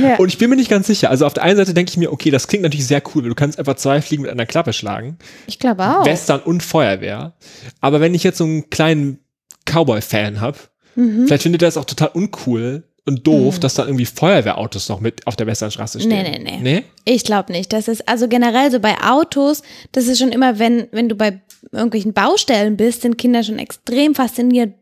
Ja. 0.00 0.16
Und 0.16 0.28
ich 0.28 0.38
bin 0.38 0.50
mir 0.50 0.56
nicht 0.56 0.70
ganz 0.70 0.86
sicher. 0.86 1.10
Also 1.10 1.26
auf 1.26 1.34
der 1.34 1.42
einen 1.44 1.56
Seite 1.56 1.74
denke 1.74 1.90
ich 1.90 1.96
mir, 1.96 2.12
okay, 2.12 2.30
das 2.30 2.48
klingt 2.48 2.62
natürlich 2.62 2.86
sehr 2.86 3.02
cool, 3.14 3.22
weil 3.22 3.30
du 3.30 3.34
kannst 3.34 3.58
einfach 3.58 3.76
zwei 3.76 4.00
Fliegen 4.02 4.22
mit 4.22 4.30
einer 4.30 4.46
Klappe 4.46 4.72
schlagen. 4.72 5.18
ich 5.46 5.58
glaube 5.58 5.84
auch. 5.84 6.04
Western 6.06 6.40
und 6.40 6.62
Feuerwehr. 6.62 7.34
Aber 7.80 8.00
wenn 8.00 8.14
ich 8.14 8.22
jetzt 8.24 8.38
so 8.38 8.44
einen 8.44 8.70
kleinen 8.70 9.18
Cowboy-Fan 9.64 10.40
habe, 10.40 10.58
Mhm. 10.94 11.26
vielleicht 11.28 11.44
findet 11.44 11.62
er 11.62 11.68
es 11.68 11.76
auch 11.76 11.84
total 11.84 12.08
uncool 12.12 12.82
und 13.06 13.24
doof, 13.24 13.60
dass 13.60 13.74
da 13.74 13.84
irgendwie 13.84 14.04
Feuerwehrautos 14.04 14.88
noch 14.88 14.98
mit 15.00 15.26
auf 15.28 15.36
der 15.36 15.46
Westernstraße 15.46 16.00
stehen. 16.00 16.08
Nee, 16.10 16.38
nee, 16.38 16.38
nee. 16.42 16.58
Nee? 16.60 16.84
Ich 17.04 17.22
glaube 17.22 17.52
nicht. 17.52 17.72
Das 17.72 17.86
ist 17.86 18.08
also 18.08 18.26
generell 18.26 18.70
so 18.72 18.80
bei 18.80 18.96
Autos, 19.02 19.62
das 19.92 20.08
ist 20.08 20.18
schon 20.18 20.30
immer, 20.30 20.58
wenn, 20.58 20.88
wenn 20.90 21.08
du 21.08 21.14
bei 21.14 21.40
irgendwelchen 21.72 22.12
Baustellen 22.12 22.76
bist, 22.76 23.02
sind 23.02 23.18
Kinder 23.18 23.42
schon 23.42 23.58
extrem 23.58 24.14
fasziniert. 24.14 24.74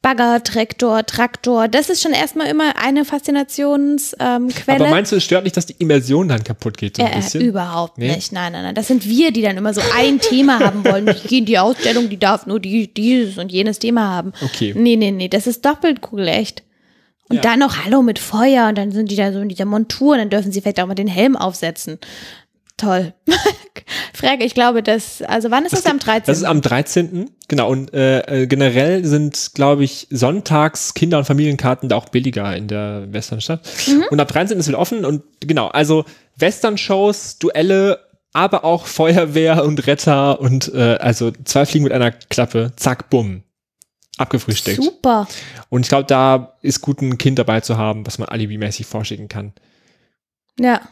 Bagger, 0.00 0.42
Traktor, 0.42 1.06
Traktor, 1.06 1.68
das 1.68 1.88
ist 1.88 2.02
schon 2.02 2.12
erstmal 2.12 2.48
immer 2.48 2.74
eine 2.76 3.04
Faszinationsquelle. 3.04 4.26
Ähm. 4.78 4.82
Aber 4.82 4.90
meinst 4.90 5.12
du, 5.12 5.16
es 5.16 5.22
stört 5.24 5.44
nicht, 5.44 5.56
dass 5.56 5.66
die 5.66 5.76
Immersion 5.78 6.26
dann 6.28 6.42
kaputt 6.42 6.76
geht 6.76 6.96
so 6.96 7.04
ein 7.04 7.12
Äh, 7.12 7.16
bisschen? 7.16 7.40
überhaupt 7.42 7.98
Nee? 7.98 8.14
nicht. 8.14 8.32
Nein, 8.32 8.52
nein, 8.52 8.62
nein. 8.64 8.74
Das 8.74 8.88
sind 8.88 9.06
wir, 9.08 9.30
die 9.30 9.42
dann 9.42 9.56
immer 9.56 9.72
so 9.74 9.80
ein 9.96 10.18
Thema 10.18 10.58
haben 10.58 10.84
wollen. 10.84 11.06
Ich 11.08 11.22
gehe 11.24 11.38
in 11.38 11.44
die 11.46 11.58
Ausstellung, 11.58 12.08
die 12.08 12.18
darf 12.18 12.46
nur 12.46 12.58
die, 12.58 12.92
dieses 12.92 13.38
und 13.38 13.52
jenes 13.52 13.78
Thema 13.78 14.08
haben. 14.10 14.32
Okay. 14.42 14.74
Nee, 14.76 14.96
nee, 14.96 15.12
nee. 15.12 15.28
Das 15.28 15.46
ist 15.46 15.64
doppelt 15.64 16.00
cool, 16.10 16.26
echt. 16.26 16.64
Und 17.28 17.36
Ja. 17.36 17.42
dann 17.42 17.60
noch 17.60 17.84
Hallo 17.84 18.02
mit 18.02 18.18
Feuer 18.18 18.68
und 18.68 18.76
dann 18.76 18.90
sind 18.90 19.08
die 19.10 19.16
da 19.16 19.32
so 19.32 19.38
in 19.40 19.48
dieser 19.48 19.64
Montur 19.66 20.14
und 20.14 20.18
dann 20.18 20.30
dürfen 20.30 20.50
sie 20.50 20.60
vielleicht 20.60 20.80
auch 20.80 20.86
mal 20.88 20.94
den 20.94 21.06
Helm 21.06 21.36
aufsetzen. 21.36 21.98
Toll. 22.76 23.14
Frage, 24.14 24.44
ich 24.44 24.54
glaube, 24.54 24.82
das, 24.82 25.22
also 25.22 25.50
wann 25.50 25.64
ist 25.64 25.72
das, 25.72 25.86
am 25.86 25.98
13.? 25.98 26.22
Das 26.26 26.38
ist 26.38 26.44
am 26.44 26.60
13. 26.60 27.30
Genau, 27.48 27.70
und 27.70 27.94
äh, 27.94 28.42
äh, 28.42 28.46
generell 28.46 29.04
sind, 29.04 29.52
glaube 29.54 29.84
ich, 29.84 30.06
sonntags 30.10 30.94
Kinder- 30.94 31.18
und 31.18 31.24
Familienkarten 31.24 31.88
da 31.88 31.96
auch 31.96 32.08
billiger 32.08 32.54
in 32.56 32.68
der 32.68 33.06
Westernstadt. 33.10 33.66
Mhm. 33.86 34.04
Und 34.10 34.20
ab 34.20 34.28
13. 34.28 34.58
ist 34.58 34.68
wieder 34.68 34.78
offen 34.78 35.04
und 35.04 35.22
genau, 35.40 35.68
also 35.68 36.04
Western-Shows, 36.36 37.38
Duelle, 37.38 38.00
aber 38.32 38.64
auch 38.64 38.86
Feuerwehr 38.86 39.64
und 39.64 39.86
Retter 39.86 40.40
und 40.40 40.72
äh, 40.74 40.96
also 40.96 41.32
zwei 41.44 41.66
Fliegen 41.66 41.84
mit 41.84 41.92
einer 41.92 42.12
Klappe, 42.12 42.72
zack, 42.76 43.10
bumm. 43.10 43.42
Abgefrühstückt. 44.18 44.82
Super. 44.82 45.26
Und 45.70 45.82
ich 45.82 45.88
glaube, 45.88 46.04
da 46.04 46.56
ist 46.60 46.82
gut, 46.82 47.00
ein 47.00 47.16
Kind 47.16 47.38
dabei 47.38 47.60
zu 47.60 47.78
haben, 47.78 48.06
was 48.06 48.18
man 48.18 48.28
alibimäßig 48.28 48.86
vorschicken 48.86 49.28
kann. 49.28 49.52
Ja. 50.60 50.82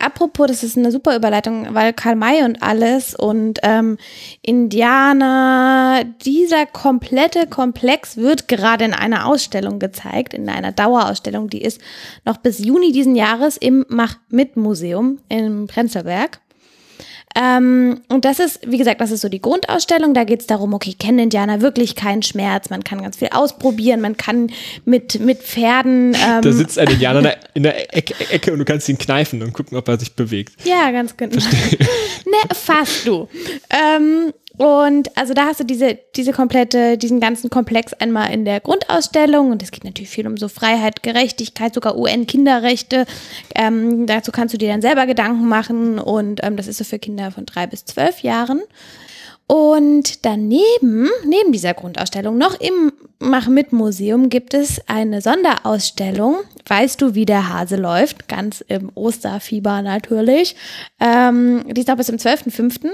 Apropos, 0.00 0.46
das 0.46 0.62
ist 0.62 0.78
eine 0.78 0.90
super 0.90 1.14
Überleitung, 1.14 1.68
weil 1.74 1.92
Karl 1.92 2.16
May 2.16 2.42
und 2.42 2.62
alles 2.62 3.14
und 3.14 3.58
ähm, 3.62 3.98
Indianer, 4.42 6.04
dieser 6.24 6.64
komplette 6.66 7.46
Komplex 7.46 8.16
wird 8.16 8.48
gerade 8.48 8.86
in 8.86 8.94
einer 8.94 9.26
Ausstellung 9.26 9.78
gezeigt, 9.78 10.32
in 10.32 10.48
einer 10.48 10.72
Dauerausstellung, 10.72 11.50
die 11.50 11.62
ist 11.62 11.80
noch 12.24 12.38
bis 12.38 12.58
Juni 12.58 12.92
diesen 12.92 13.14
Jahres 13.14 13.56
im 13.58 13.84
Mach-Mit-Museum 13.88 15.18
im 15.28 15.66
Prenzlberg. 15.66 16.40
Ähm, 17.36 18.00
und 18.08 18.24
das 18.24 18.40
ist, 18.40 18.60
wie 18.66 18.76
gesagt, 18.78 19.00
das 19.00 19.10
ist 19.12 19.20
so 19.20 19.28
die 19.28 19.40
Grundausstellung. 19.40 20.14
Da 20.14 20.24
geht 20.24 20.40
es 20.40 20.46
darum, 20.46 20.74
okay, 20.74 20.94
kennen 20.98 21.20
Indianer 21.20 21.60
wirklich 21.60 21.94
keinen 21.94 22.22
Schmerz? 22.22 22.70
Man 22.70 22.82
kann 22.82 23.00
ganz 23.02 23.16
viel 23.18 23.28
ausprobieren, 23.32 24.00
man 24.00 24.16
kann 24.16 24.50
mit, 24.84 25.20
mit 25.20 25.38
Pferden. 25.38 26.14
Ähm, 26.14 26.42
Da 26.42 26.52
sitzt 26.52 26.78
ein 26.78 26.88
Indianer 26.88 27.34
in 27.54 27.62
der- 27.62 27.96
Ecke, 27.96 28.14
Ecke 28.30 28.52
und 28.52 28.58
du 28.58 28.64
kannst 28.64 28.88
ihn 28.88 28.98
kneifen 28.98 29.42
und 29.42 29.52
gucken, 29.52 29.78
ob 29.78 29.86
er 29.88 29.98
sich 29.98 30.12
bewegt. 30.14 30.54
Ja, 30.64 30.90
ganz 30.90 31.16
genau. 31.16 31.36
ne, 31.36 32.54
fast 32.54 33.06
du. 33.06 33.28
Ähm, 33.70 34.32
und 34.60 35.16
also 35.16 35.32
da 35.32 35.46
hast 35.46 35.60
du 35.60 35.64
diese, 35.64 35.98
diese 36.14 36.32
komplette, 36.32 36.98
diesen 36.98 37.18
ganzen 37.18 37.48
Komplex 37.48 37.94
einmal 37.94 38.30
in 38.30 38.44
der 38.44 38.60
Grundausstellung 38.60 39.52
und 39.52 39.62
es 39.62 39.70
geht 39.70 39.84
natürlich 39.84 40.10
viel 40.10 40.26
um 40.26 40.36
so 40.36 40.48
Freiheit, 40.48 41.02
Gerechtigkeit, 41.02 41.72
sogar 41.72 41.96
UN-Kinderrechte. 41.96 43.06
Ähm, 43.54 44.06
dazu 44.06 44.32
kannst 44.32 44.52
du 44.52 44.58
dir 44.58 44.68
dann 44.68 44.82
selber 44.82 45.06
Gedanken 45.06 45.48
machen 45.48 45.98
und 45.98 46.40
ähm, 46.42 46.58
das 46.58 46.66
ist 46.66 46.76
so 46.76 46.84
für 46.84 46.98
Kinder 46.98 47.30
von 47.30 47.46
drei 47.46 47.66
bis 47.66 47.86
zwölf 47.86 48.20
Jahren. 48.20 48.60
Und 49.46 50.26
daneben, 50.26 51.08
neben 51.24 51.52
dieser 51.52 51.72
Grundausstellung, 51.72 52.36
noch 52.36 52.60
im 52.60 52.92
Mach-Mit-Museum 53.18 54.28
gibt 54.28 54.52
es 54.52 54.86
eine 54.88 55.22
Sonderausstellung. 55.22 56.36
Weißt 56.66 57.00
du, 57.00 57.14
wie 57.14 57.24
der 57.24 57.48
Hase 57.48 57.76
läuft? 57.76 58.28
Ganz 58.28 58.62
im 58.68 58.92
Osterfieber 58.94 59.80
natürlich. 59.80 60.54
Ähm, 61.00 61.64
die 61.66 61.80
ist 61.80 61.88
noch 61.88 61.96
bis 61.96 62.08
zum 62.08 62.16
12.05. 62.16 62.90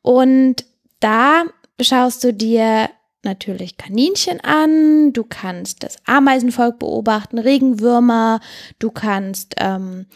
Und 0.00 0.64
da 1.00 1.44
schaust 1.80 2.22
du 2.24 2.32
dir 2.32 2.88
natürlich 3.22 3.76
Kaninchen 3.76 4.40
an, 4.40 5.12
du 5.12 5.24
kannst 5.24 5.82
das 5.82 5.96
Ameisenvolk 6.06 6.78
beobachten, 6.78 7.38
Regenwürmer, 7.38 8.40
du 8.78 8.90
kannst 8.90 9.54
ähm, 9.58 10.06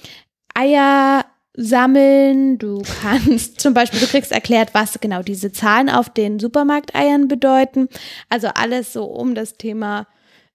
Eier 0.55 1.25
sammeln, 1.57 2.59
du 2.59 2.83
kannst 3.03 3.61
zum 3.61 3.75
Beispiel, 3.75 4.01
du 4.01 4.07
kriegst 4.07 4.33
erklärt, 4.33 4.71
was 4.73 4.99
genau 5.01 5.23
diese 5.23 5.53
Zahlen 5.53 5.91
auf 5.91 6.09
den 6.09 6.39
Supermarkteiern 6.39 7.29
bedeuten. 7.29 7.89
Also 8.31 8.49
alles 8.49 8.93
so 8.93 9.05
um 9.05 9.35
das 9.35 9.55
Thema 9.59 10.07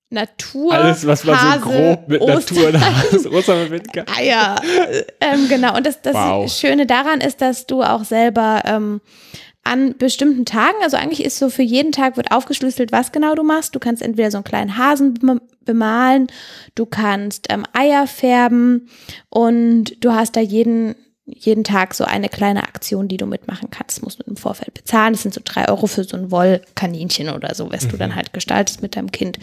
Natur. 0.09 0.73
Alles, 0.73 1.05
was 1.05 1.23
man 1.23 1.39
Hase, 1.39 1.59
so 1.63 1.69
grob 1.69 2.07
mit 2.07 2.25
Natur 2.25 2.67
und 2.69 2.79
Hase- 2.81 3.29
Ostern 3.31 3.83
kann. 3.93 4.05
Eier. 4.17 4.55
ähm, 5.21 5.47
genau. 5.47 5.77
Und 5.77 5.85
das, 5.85 6.01
das 6.01 6.15
Wow. 6.15 6.51
Schöne 6.51 6.87
daran 6.87 7.21
ist, 7.21 7.41
dass 7.41 7.67
du 7.67 7.83
auch 7.83 8.03
selber 8.03 8.63
ähm, 8.65 9.01
an 9.69 9.95
bestimmten 9.97 10.45
Tagen, 10.45 10.77
also 10.82 10.97
eigentlich 10.97 11.23
ist 11.23 11.38
so 11.38 11.49
für 11.49 11.62
jeden 11.62 11.91
Tag 11.91 12.17
wird 12.17 12.32
aufgeschlüsselt, 12.32 12.91
was 12.91 13.12
genau 13.12 13.36
du 13.36 13.43
machst. 13.43 13.75
Du 13.75 13.79
kannst 13.79 14.01
entweder 14.01 14.32
so 14.32 14.38
einen 14.38 14.43
kleinen 14.43 14.77
Hasen 14.77 15.13
bem- 15.13 15.41
bemalen, 15.65 16.27
du 16.75 16.86
kannst 16.86 17.47
ähm, 17.49 17.63
Eier 17.73 18.08
färben 18.08 18.89
und 19.29 20.03
du 20.03 20.13
hast 20.13 20.36
da 20.36 20.41
jeden 20.41 20.95
jeden 21.32 21.63
Tag 21.63 21.93
so 21.93 22.05
eine 22.05 22.27
kleine 22.27 22.63
Aktion, 22.63 23.08
die 23.08 23.17
du 23.17 23.27
mitmachen 23.27 23.69
kannst. 23.69 23.97
Das 23.97 24.01
musst 24.01 24.19
du 24.19 24.23
im 24.23 24.36
Vorfeld 24.36 24.73
bezahlen. 24.73 25.13
Das 25.13 25.21
sind 25.21 25.34
so 25.34 25.41
drei 25.43 25.67
Euro 25.69 25.86
für 25.86 26.03
so 26.03 26.17
ein 26.17 26.32
Wollkaninchen 26.32 27.29
oder 27.29 27.53
so, 27.53 27.71
was 27.71 27.88
du 27.88 27.97
dann 27.97 28.15
halt 28.15 28.34
gestaltest 28.34 28.82
mit 28.82 28.95
deinem 28.95 29.12
Kind. 29.12 29.38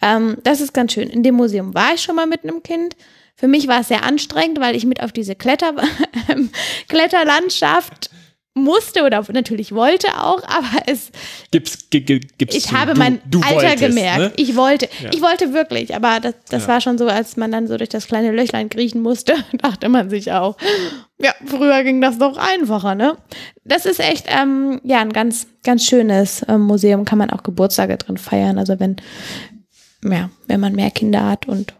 Ähm, 0.00 0.36
das 0.44 0.60
ist 0.60 0.72
ganz 0.72 0.92
schön. 0.92 1.10
In 1.10 1.24
dem 1.24 1.34
Museum 1.34 1.74
war 1.74 1.94
ich 1.94 2.02
schon 2.02 2.14
mal 2.14 2.28
mit 2.28 2.44
einem 2.44 2.62
Kind. 2.62 2.94
Für 3.34 3.48
mich 3.48 3.66
war 3.66 3.80
es 3.80 3.88
sehr 3.88 4.04
anstrengend, 4.04 4.60
weil 4.60 4.76
ich 4.76 4.86
mit 4.86 5.02
auf 5.02 5.10
diese 5.10 5.34
Kletter 5.34 5.74
Kletterlandschaft 6.88 8.10
musste 8.54 9.04
oder 9.04 9.24
natürlich 9.32 9.72
wollte 9.72 10.08
auch, 10.18 10.42
aber 10.44 10.82
es, 10.86 11.10
Gib's, 11.50 11.88
gi- 11.88 12.02
gi- 12.02 12.20
gib's 12.36 12.54
ich 12.54 12.64
zu. 12.66 12.72
habe 12.78 12.92
du, 12.92 12.98
mein 12.98 13.20
du 13.30 13.40
Alter 13.40 13.54
wolltest, 13.56 13.78
gemerkt. 13.78 14.18
Ne? 14.18 14.32
Ich 14.36 14.56
wollte, 14.56 14.88
Ja. 15.02 15.10
ich 15.12 15.22
wollte 15.22 15.54
wirklich, 15.54 15.94
aber 15.94 16.20
das, 16.20 16.34
das 16.50 16.62
Ja. 16.64 16.68
war 16.68 16.80
schon 16.82 16.98
so, 16.98 17.06
als 17.06 17.36
man 17.38 17.50
dann 17.50 17.66
so 17.66 17.78
durch 17.78 17.88
das 17.88 18.06
kleine 18.06 18.30
Löchlein 18.30 18.68
kriechen 18.68 19.00
musste, 19.00 19.34
dachte 19.62 19.88
man 19.88 20.10
sich 20.10 20.32
auch, 20.32 20.56
ja, 21.18 21.32
früher 21.46 21.82
ging 21.82 22.00
das 22.02 22.18
doch 22.18 22.36
einfacher, 22.36 22.94
ne? 22.94 23.16
Das 23.64 23.86
ist 23.86 24.00
echt, 24.00 24.26
ähm, 24.28 24.80
ja, 24.84 25.00
ein 25.00 25.12
ganz, 25.14 25.46
ganz 25.64 25.84
schönes 25.86 26.44
ähm, 26.48 26.62
Museum, 26.62 27.04
kann 27.06 27.18
man 27.18 27.30
auch 27.30 27.42
Geburtstage 27.44 27.96
drin 27.96 28.18
feiern, 28.18 28.58
also 28.58 28.78
wenn, 28.78 28.96
ja, 30.04 30.28
wenn 30.46 30.60
man 30.60 30.74
mehr 30.74 30.90
Kinder 30.90 31.24
hat 31.26 31.46
und 31.48 31.72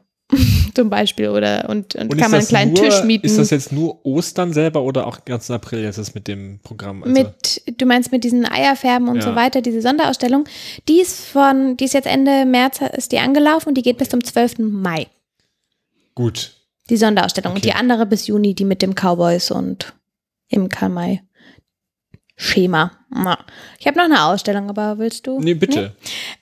zum 0.74 0.90
Beispiel 0.90 1.28
oder 1.28 1.68
und, 1.68 1.94
und, 1.94 2.10
Und 2.12 2.16
kann 2.18 2.30
man 2.30 2.34
einen 2.34 2.40
das 2.40 2.48
kleinen 2.48 2.72
nur, 2.72 2.82
Tisch 2.84 3.04
mieten. 3.04 3.26
Ist 3.26 3.38
das 3.38 3.50
jetzt 3.50 3.72
nur 3.72 4.04
Ostern 4.04 4.52
selber 4.52 4.82
oder 4.82 5.06
auch 5.06 5.24
ganz 5.24 5.50
April 5.50 5.82
jetzt 5.82 5.98
ist 5.98 6.14
mit 6.14 6.28
dem 6.28 6.60
Programm? 6.62 7.02
Also, 7.02 7.12
mit, 7.14 7.62
du 7.80 7.86
meinst 7.86 8.12
mit 8.12 8.24
diesen 8.24 8.44
Eierfärben 8.50 9.08
und 9.08 9.16
Ja. 9.16 9.22
so 9.22 9.34
weiter, 9.34 9.60
diese 9.62 9.80
Sonderausstellung, 9.82 10.44
die 10.88 11.00
ist 11.00 11.24
von, 11.26 11.76
die 11.76 11.84
ist 11.84 11.94
jetzt 11.94 12.06
Ende 12.06 12.44
März 12.44 12.80
ist 12.96 13.12
die 13.12 13.18
angelaufen 13.18 13.68
und 13.70 13.74
die 13.76 13.82
geht 13.82 13.98
bis 13.98 14.08
zum 14.08 14.22
12. 14.24 14.58
Mai. 14.58 15.06
gut. 16.14 16.52
Die 16.90 16.96
Sonderausstellung. 16.96 17.52
Und 17.52 17.58
Okay. 17.58 17.68
die 17.68 17.74
andere 17.74 18.06
bis 18.06 18.26
Juni, 18.26 18.54
die 18.54 18.64
mit 18.64 18.82
dem 18.82 18.94
Cowboys 18.94 19.50
und 19.52 19.94
im 20.48 20.68
Karl-May. 20.68 21.22
Schema. 22.42 22.90
Ich 23.78 23.86
habe 23.86 23.98
noch 23.98 24.06
eine 24.06 24.24
Ausstellung, 24.24 24.68
aber 24.68 24.98
willst 24.98 25.26
du? 25.26 25.38
Nee, 25.38 25.54
bitte. 25.54 25.94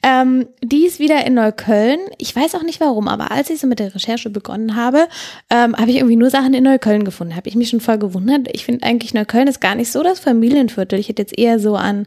Ähm, 0.03 0.47
die 0.63 0.87
ist 0.87 0.99
wieder 0.99 1.27
in 1.27 1.35
Neukölln. 1.35 1.99
Ich 2.17 2.35
weiß 2.35 2.55
auch 2.55 2.63
nicht 2.63 2.81
warum, 2.81 3.07
aber 3.09 3.33
als 3.33 3.51
ich 3.51 3.61
so 3.61 3.67
mit 3.67 3.81
der 3.81 3.95
Recherche 3.95 4.31
begonnen 4.31 4.77
habe, 4.77 5.09
ähm, 5.51 5.77
habe 5.77 5.91
ich 5.91 5.97
irgendwie 5.97 6.17
nur 6.17 6.31
Sachen 6.31 6.55
in 6.55 6.65
Neukölln 6.65 7.05
gefunden. 7.05 7.37
Habe 7.37 7.49
ich 7.49 7.55
mich 7.57 7.69
schon 7.69 7.81
voll 7.81 7.99
gewundert. 7.99 8.49
Ich 8.53 8.65
finde 8.65 8.87
eigentlich 8.87 9.13
Neukölln 9.13 9.49
ist 9.49 9.61
gar 9.61 9.75
nicht 9.75 9.93
so 9.93 10.03
das 10.03 10.21
Familienviertel. 10.21 10.99
Ich 10.99 11.09
hätte 11.09 11.23
jetzt 11.23 11.39
eher 11.39 11.59
so 11.59 11.77
an 11.77 12.07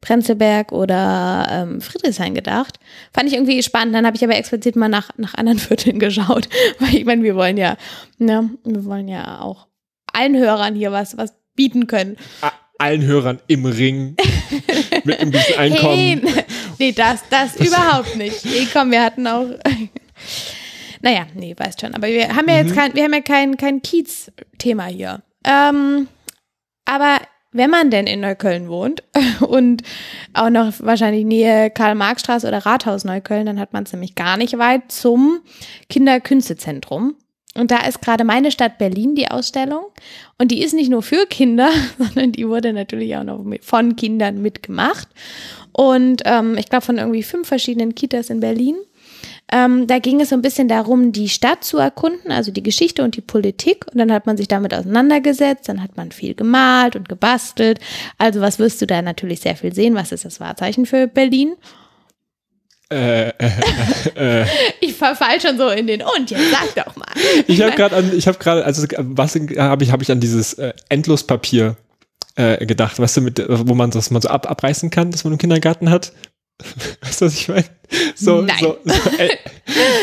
Prenzlberg 0.00 0.72
oder 0.72 1.46
ähm, 1.50 1.80
Friedrichshain 1.80 2.34
gedacht. 2.34 2.78
Fand 3.12 3.28
ich 3.28 3.34
irgendwie 3.34 3.62
spannend. 3.62 3.94
Dann 3.94 4.06
habe 4.06 4.16
ich 4.16 4.24
aber 4.24 4.36
explizit 4.36 4.76
mal 4.76 4.88
nach, 4.88 5.10
nach 5.16 5.34
anderen 5.34 5.58
Vierteln 5.60 5.98
geschaut. 5.98 6.48
Weil 6.78 6.94
ich 6.94 7.04
meine, 7.04 7.22
wir 7.22 7.34
wollen 7.34 7.56
ja, 7.56 7.76
ne, 8.18 8.50
wir 8.64 8.84
wollen 8.84 9.08
ja 9.08 9.40
auch 9.40 9.66
allen 10.12 10.36
Hörern 10.36 10.74
hier 10.74 10.92
was, 10.92 11.18
was 11.18 11.34
bieten 11.56 11.86
können. 11.86 12.16
Allen 12.78 13.02
Hörern 13.02 13.40
im 13.46 13.66
Ring 13.66 14.16
mit 15.04 15.20
ein 15.20 15.30
bisschen 15.30 15.58
Einkommen. 15.58 15.96
Hey, 15.96 16.44
nee, 16.78 16.92
das, 16.92 17.22
das 17.30 17.56
überhaupt 17.56 18.16
nicht. 18.16 18.44
Hey, 18.44 18.66
komm, 18.72 18.90
wir 18.90 19.02
hatten 19.02 19.26
auch. 19.26 19.46
Naja, 21.02 21.26
nee, 21.34 21.54
weißt 21.56 21.80
schon. 21.80 21.94
Aber 21.94 22.06
wir 22.08 22.34
haben 22.34 22.48
ja 22.48 22.60
Mhm. 22.62 22.66
jetzt 22.66 22.74
kein, 22.74 22.94
wir 22.94 23.04
haben 23.04 23.12
ja 23.14 23.20
kein, 23.20 23.56
kein 23.56 23.82
Kiez-Thema 23.82 24.86
hier. 24.86 25.22
Ähm, 25.44 26.08
aber 26.86 27.18
wenn 27.52 27.70
man 27.70 27.90
denn 27.90 28.06
in 28.06 28.20
Neukölln 28.20 28.68
wohnt 28.68 29.02
und 29.40 29.82
auch 30.32 30.50
noch 30.50 30.72
wahrscheinlich 30.80 31.24
Nähe 31.24 31.70
Karl-Marx-Straße 31.70 32.48
oder 32.48 32.64
Rathaus 32.66 33.04
Neukölln, 33.04 33.46
dann 33.46 33.60
hat 33.60 33.72
man 33.72 33.84
es 33.84 33.92
nämlich 33.92 34.14
gar 34.14 34.36
nicht 34.36 34.58
weit 34.58 34.90
zum 34.90 35.40
Kinderkünstezentrum. 35.90 37.14
Und 37.56 37.70
da 37.70 37.86
ist 37.86 38.02
gerade 38.02 38.24
meine 38.24 38.50
Stadt 38.50 38.78
Berlin 38.78 39.14
die 39.14 39.30
Ausstellung. 39.30 39.84
Und 40.38 40.50
die 40.50 40.62
ist 40.62 40.74
nicht 40.74 40.90
nur 40.90 41.02
für 41.02 41.26
Kinder, 41.26 41.70
sondern 41.98 42.32
die 42.32 42.48
wurde 42.48 42.72
natürlich 42.72 43.16
auch 43.16 43.24
noch 43.24 43.44
von 43.62 43.96
Kindern 43.96 44.42
mitgemacht. 44.42 45.08
Und 45.72 46.22
ähm, 46.24 46.56
ich 46.58 46.68
glaube 46.68 46.84
von 46.84 46.98
irgendwie 46.98 47.22
fünf 47.22 47.48
verschiedenen 47.48 47.94
Kitas 47.94 48.30
in 48.30 48.40
Berlin. 48.40 48.76
Ähm, 49.52 49.86
da 49.86 49.98
ging 49.98 50.20
es 50.20 50.30
so 50.30 50.36
ein 50.36 50.42
bisschen 50.42 50.68
darum, 50.68 51.12
die 51.12 51.28
Stadt 51.28 51.64
zu 51.64 51.78
erkunden, 51.78 52.32
also 52.32 52.50
die 52.50 52.62
Geschichte 52.62 53.04
und 53.04 53.16
die 53.16 53.20
Politik. 53.20 53.84
Und 53.92 53.98
dann 53.98 54.10
hat 54.10 54.26
man 54.26 54.36
sich 54.36 54.48
damit 54.48 54.74
auseinandergesetzt, 54.74 55.68
dann 55.68 55.82
hat 55.82 55.96
man 55.96 56.12
viel 56.12 56.34
gemalt 56.34 56.96
und 56.96 57.08
gebastelt. 57.08 57.78
Also 58.18 58.40
was 58.40 58.58
wirst 58.58 58.80
du 58.82 58.86
da 58.86 59.02
natürlich 59.02 59.40
sehr 59.40 59.56
viel 59.56 59.74
sehen? 59.74 59.94
Was 59.94 60.12
ist 60.12 60.24
das 60.24 60.40
Wahrzeichen 60.40 60.86
für 60.86 61.06
Berlin? 61.06 61.54
Äh, 62.90 63.28
äh, 63.28 63.32
äh, 64.14 64.46
Ich 64.80 64.94
verfall 64.94 65.40
schon 65.40 65.56
so 65.56 65.68
in 65.68 65.86
den 65.86 66.02
und 66.02 66.30
jetzt 66.30 66.50
sag 66.50 66.84
doch 66.84 66.96
mal. 66.96 67.08
ich 67.46 67.60
habe 67.62 67.74
gerade 67.74 67.96
an, 67.96 68.12
ich 68.16 68.26
habe 68.26 68.38
gerade, 68.38 68.64
also 68.64 68.86
was 68.98 69.34
habe 69.34 69.84
ich, 69.84 69.90
habe 69.90 70.02
ich 70.02 70.10
an 70.10 70.20
dieses 70.20 70.54
äh, 70.54 70.72
Endlospapier 70.88 71.76
äh, 72.36 72.64
gedacht, 72.66 72.98
weißt 72.98 73.18
du, 73.18 73.20
mit, 73.22 73.44
wo 73.48 73.74
man 73.74 73.90
das 73.90 74.10
mal 74.10 74.20
so 74.20 74.28
ab, 74.28 74.50
abreißen 74.50 74.90
kann, 74.90 75.10
das 75.10 75.24
man 75.24 75.32
im 75.32 75.38
Kindergarten 75.38 75.90
hat. 75.90 76.12
Weißt 77.00 77.20
du, 77.20 77.26
was 77.26 77.34
ich 77.34 77.48
meine? 77.48 77.64
So, 78.14 78.42
Nein. 78.42 78.56
so, 78.60 78.78
so, 78.84 79.10
äh, 79.18 79.28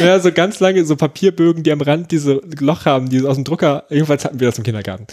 ja, 0.05 0.19
so 0.19 0.31
ganz 0.31 0.59
lange, 0.59 0.83
so 0.85 0.95
Papierbögen, 0.95 1.63
die 1.63 1.71
am 1.71 1.81
Rand 1.81 2.11
diese 2.11 2.41
Loch 2.59 2.85
haben, 2.85 3.09
die 3.09 3.25
aus 3.25 3.35
dem 3.35 3.43
Drucker, 3.43 3.85
jedenfalls 3.89 4.25
hatten 4.25 4.39
wir 4.39 4.47
das 4.47 4.57
im 4.57 4.63
Kindergarten. 4.63 5.07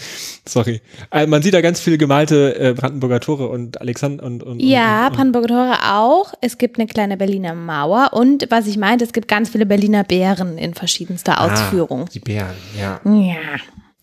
Sorry. 0.45 0.81
Äh, 1.11 1.27
man 1.27 1.41
sieht 1.41 1.53
da 1.53 1.61
ganz 1.61 1.79
viele 1.79 1.97
gemalte 1.97 2.59
äh, 2.59 2.73
Brandenburger 2.73 3.19
Tore 3.19 3.47
und 3.47 3.79
Alexander 3.79 4.23
und, 4.23 4.43
und 4.43 4.59
Ja, 4.59 5.07
und, 5.07 5.11
und, 5.11 5.15
Brandenburger 5.15 5.47
Tore 5.47 5.77
auch. 5.93 6.33
Es 6.41 6.57
gibt 6.57 6.77
eine 6.77 6.87
kleine 6.87 7.17
Berliner 7.17 7.55
Mauer 7.55 8.11
und 8.13 8.47
was 8.49 8.67
ich 8.67 8.77
meinte, 8.77 9.05
es 9.05 9.13
gibt 9.13 9.27
ganz 9.27 9.49
viele 9.49 9.65
Berliner 9.65 10.03
Bären 10.03 10.57
in 10.57 10.73
verschiedenster 10.73 11.41
Ausführung. 11.41 12.03
Ah, 12.03 12.09
die 12.13 12.19
Bären, 12.19 12.55
ja. 12.77 12.99
Ja. 13.05 13.37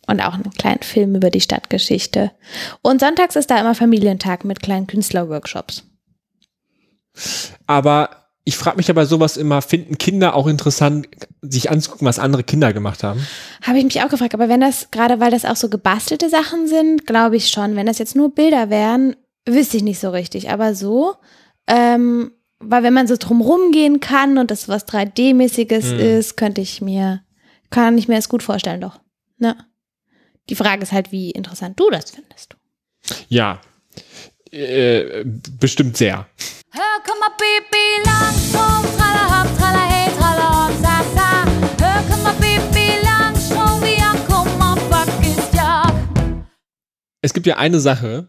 Und 0.06 0.20
auch 0.20 0.34
einen 0.34 0.50
kleinen 0.50 0.82
Film 0.82 1.16
über 1.16 1.30
die 1.30 1.40
Stadtgeschichte. 1.40 2.30
Und 2.80 3.00
sonntags 3.00 3.36
ist 3.36 3.50
da 3.50 3.58
immer 3.60 3.74
Familientag 3.74 4.44
mit 4.44 4.62
kleinen 4.62 4.86
Künstlerworkshops. 4.86 5.84
Aber 7.66 8.10
ich 8.44 8.56
frage 8.56 8.76
mich 8.76 8.86
ja 8.86 8.94
bei 8.94 9.04
sowas 9.04 9.36
immer, 9.36 9.60
finden 9.60 9.98
Kinder 9.98 10.34
auch 10.34 10.46
interessant, 10.46 11.08
sich 11.42 11.70
anzugucken, 11.70 12.06
was 12.06 12.18
andere 12.20 12.44
Kinder 12.44 12.72
gemacht 12.72 13.02
haben? 13.02 13.26
Habe 13.62 13.78
ich 13.78 13.84
mich 13.84 14.00
auch 14.02 14.08
gefragt, 14.08 14.34
aber 14.34 14.48
wenn 14.48 14.60
das, 14.60 14.90
gerade 14.92 15.18
weil 15.18 15.32
das 15.32 15.44
auch 15.44 15.56
so 15.56 15.68
gebastelte 15.68 16.30
Sachen 16.30 16.68
sind, 16.68 17.06
glaube 17.06 17.36
ich 17.36 17.48
schon. 17.48 17.74
Wenn 17.74 17.86
das 17.86 17.98
jetzt 17.98 18.14
nur 18.14 18.32
Bilder 18.34 18.70
wären, 18.70 19.16
wüsste 19.46 19.76
ich 19.78 19.82
nicht 19.82 19.98
so 19.98 20.10
richtig. 20.10 20.50
Aber 20.50 20.74
so, 20.76 21.16
ähm, 21.66 22.30
weil 22.60 22.84
wenn 22.84 22.94
man 22.94 23.08
so 23.08 23.16
drumrum 23.18 23.72
gehen 23.72 23.98
kann 24.00 24.38
und 24.38 24.50
das 24.52 24.68
was 24.68 24.86
3D-mäßiges 24.86 25.92
Mhm. 25.94 25.98
ist, 25.98 26.36
könnte 26.36 26.60
ich 26.60 26.80
mir, 26.80 27.22
kann 27.70 27.98
ich 27.98 28.06
mir 28.06 28.14
das 28.14 28.28
gut 28.28 28.42
vorstellen, 28.44 28.80
doch. 28.80 29.00
Ne? 29.38 29.56
Die 30.48 30.54
Frage 30.54 30.82
ist 30.84 30.92
halt, 30.92 31.10
wie 31.10 31.32
interessant 31.32 31.78
du 31.80 31.90
das 31.90 32.12
findest. 32.12 32.56
Ja. 33.28 33.60
Äh, 34.52 35.24
bestimmt 35.58 35.96
sehr. 35.96 36.26
Hör, 36.78 37.02
komm 37.06 37.18
mal, 37.20 37.30
Baby, 37.38 38.04
langsam, 38.04 38.84
tralala, 38.96 39.46
trala, 39.56 39.88
hey, 39.88 40.10
trala, 40.18 40.70
sa, 40.82 41.02
sa. 41.14 41.44
Hör, 41.80 42.02
komm 42.10 42.22
mal, 42.22 42.34
Baby, 42.34 42.88
langsam, 43.02 43.80
wie 43.82 43.98
ja, 43.98 44.14
komm 44.28 44.58
mal, 44.58 44.76
vergisst 44.90 45.54
ja. 45.54 45.82
Es 47.22 47.32
gibt 47.32 47.46
ja 47.46 47.56
eine 47.56 47.80
Sache, 47.80 48.28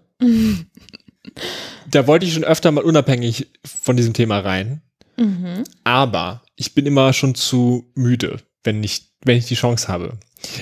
da 1.91 2.07
wollte 2.07 2.25
ich 2.25 2.33
schon 2.33 2.45
öfter 2.45 2.71
mal 2.71 2.83
unabhängig 2.85 3.47
von 3.65 3.97
diesem 3.97 4.13
Thema 4.13 4.39
rein, 4.39 4.81
Mhm. 5.17 5.63
aber 5.83 6.43
ich 6.55 6.73
bin 6.73 6.85
immer 6.85 7.11
schon 7.11 7.35
zu 7.35 7.91
müde, 7.95 8.39
wenn 8.63 8.81
ich, 8.83 9.11
wenn 9.25 9.37
ich 9.37 9.47
die 9.47 9.55
Chance 9.55 9.87
habe. 9.89 10.17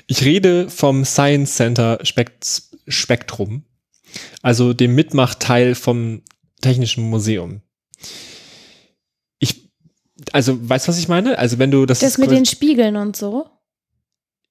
Ich 0.07 0.23
rede 0.23 0.69
vom 0.71 1.05
Science 1.05 1.55
Center 1.55 1.99
Spekt 2.03 2.63
Spektrum, 2.87 3.63
also 4.41 4.73
dem 4.73 4.95
Mitmachteil 4.95 5.75
vom 5.75 6.21
Technischen 6.61 7.09
Museum. 7.09 7.61
Ich, 9.39 9.69
also, 10.31 10.57
weißt 10.69 10.87
du, 10.87 10.89
was 10.91 10.99
ich 10.99 11.07
meine? 11.07 11.37
Also, 11.37 11.59
wenn 11.59 11.71
du 11.71 11.85
das, 11.85 11.99
Das 11.99 12.17
mit 12.17 12.31
den 12.31 12.45
Spiegeln 12.45 12.95
und 12.95 13.15
so. 13.15 13.47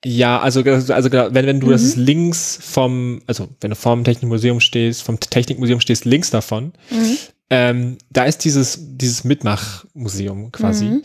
Ja, 0.05 0.39
also, 0.41 0.61
also 0.63 1.11
wenn, 1.11 1.33
wenn 1.35 1.61
du, 1.61 1.69
Mhm. 1.69 1.71
das 1.73 1.83
ist 1.83 1.97
links 1.97 2.59
vom, 2.61 3.23
also 3.27 3.49
wenn 3.61 3.71
du 3.71 3.77
vorm 3.77 4.05
Technikmuseum 4.05 4.61
stehst, 4.61 5.03
vom 5.03 5.19
Technikmuseum 5.19 5.81
stehst, 5.81 6.05
links 6.05 6.29
davon, 6.31 6.75
Mhm. 6.91 7.17
ähm, 7.49 7.99
da 8.11 8.25
ist 8.25 8.45
dieses, 8.45 8.79
dieses 8.81 9.25
Mitmachmuseum 9.25 10.53
quasi. 10.53 10.85
Mhm. 10.87 11.03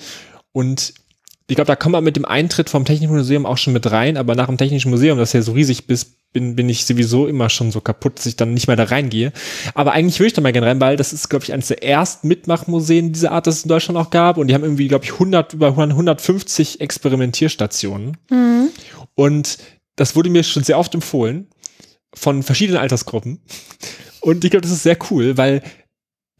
Und 0.52 0.94
ich 1.50 1.56
glaube, 1.56 1.68
da 1.68 1.76
kommt 1.76 1.94
man 1.94 2.04
mit 2.04 2.16
dem 2.16 2.26
Eintritt 2.26 2.70
vom 2.70 2.86
Technikmuseum 2.86 3.46
auch 3.46 3.58
schon 3.58 3.74
mit 3.74 3.90
rein, 3.92 4.18
aber 4.18 4.36
nach 4.36 4.46
dem 4.46 4.58
Technischen 4.58 4.92
Museum, 4.92 5.18
das 5.18 5.34
ja 5.34 5.42
so 5.42 5.54
riesig 5.54 5.90
ist, 5.90 6.32
bin, 6.32 6.56
bin 6.56 6.70
ich 6.70 6.86
sowieso 6.86 7.26
immer 7.26 7.50
schon 7.50 7.72
so 7.72 7.82
kaputt, 7.82 8.20
dass 8.20 8.28
ich 8.28 8.36
dann 8.36 8.54
nicht 8.54 8.68
mehr 8.68 8.76
da 8.76 8.84
reingehe. 8.84 9.34
Aber 9.74 9.94
eigentlich 9.94 10.20
würde 10.20 10.28
ich 10.28 10.34
da 10.34 10.42
mal 10.42 10.54
gerne 10.54 10.68
rein, 10.68 10.80
weil 10.80 10.96
das 10.96 11.12
ist, 11.12 11.28
glaube 11.28 11.46
ich, 11.46 11.52
eines 11.52 11.70
der 11.70 11.84
ersten 11.84 12.28
Mitmachmuseen 12.28 13.14
dieser 13.14 13.32
Art, 13.32 13.48
das 13.48 13.58
es 13.58 13.64
in 13.64 13.70
Deutschland 13.70 13.98
auch 13.98 14.12
gab. 14.12 14.38
Und 14.38 14.48
die 14.48 14.54
haben 14.54 14.64
irgendwie, 14.64 14.88
glaube 14.88 15.06
ich, 15.06 15.14
100, 15.14 15.54
über 15.54 15.70
150 15.70 16.82
Experimentierstationen. 16.82 18.18
Mhm. 18.30 18.70
Und 19.16 19.58
das 19.96 20.16
wurde 20.16 20.30
mir 20.30 20.44
schon 20.44 20.64
sehr 20.64 20.78
oft 20.78 20.94
empfohlen 20.94 21.48
von 22.14 22.44
verschiedenen 22.44 22.80
Altersgruppen. 22.80 23.42
Und 24.22 24.44
ich 24.44 24.52
glaube, 24.52 24.62
das 24.62 24.72
ist 24.72 24.84
sehr 24.84 24.98
cool, 25.10 25.36
weil 25.38 25.64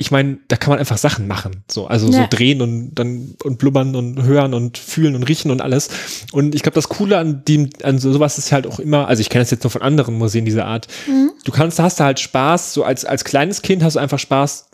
ich 0.02 0.12
meine, 0.12 0.38
da 0.48 0.56
kann 0.56 0.70
man 0.70 0.80
einfach 0.80 0.98
Sachen 0.98 1.28
machen. 1.28 1.64
So, 1.70 1.86
also 1.88 2.10
so 2.10 2.20
Ja. 2.20 2.28
drehen 2.28 2.62
und 2.62 2.96
dann 2.96 3.36
und 3.44 3.60
blubbern 3.60 3.98
und 3.98 4.24
hören 4.24 4.54
und 4.54 4.78
fühlen 4.78 5.14
und 5.14 5.24
riechen 5.24 5.52
und 5.52 5.62
alles. 5.62 5.90
Und 6.32 6.56
ich 6.56 6.64
glaube, 6.64 6.76
das 6.76 6.88
Coole 6.88 7.18
an 7.18 7.44
dem, 7.46 7.70
an 7.84 8.00
so, 8.00 8.14
sowas 8.14 8.38
ist 8.38 8.54
halt 8.54 8.66
auch 8.66 8.80
immer, 8.80 9.10
also 9.10 9.20
ich 9.20 9.30
kenne 9.30 9.44
das 9.44 9.52
jetzt 9.52 9.64
nur 9.66 9.72
von 9.72 9.82
anderen 9.82 10.18
Museen 10.18 10.46
dieser 10.46 10.66
Art. 10.66 10.88
Mhm. 11.06 11.32
Du 11.44 11.52
kannst, 11.52 11.80
hast 11.80 12.00
da 12.00 12.06
halt 12.06 12.22
Spaß, 12.22 12.74
so 12.74 12.84
als, 12.86 13.04
als 13.04 13.26
kleines 13.26 13.62
Kind 13.62 13.84
hast 13.84 13.98
du 13.98 14.00
einfach 14.00 14.20
Spaß, 14.20 14.70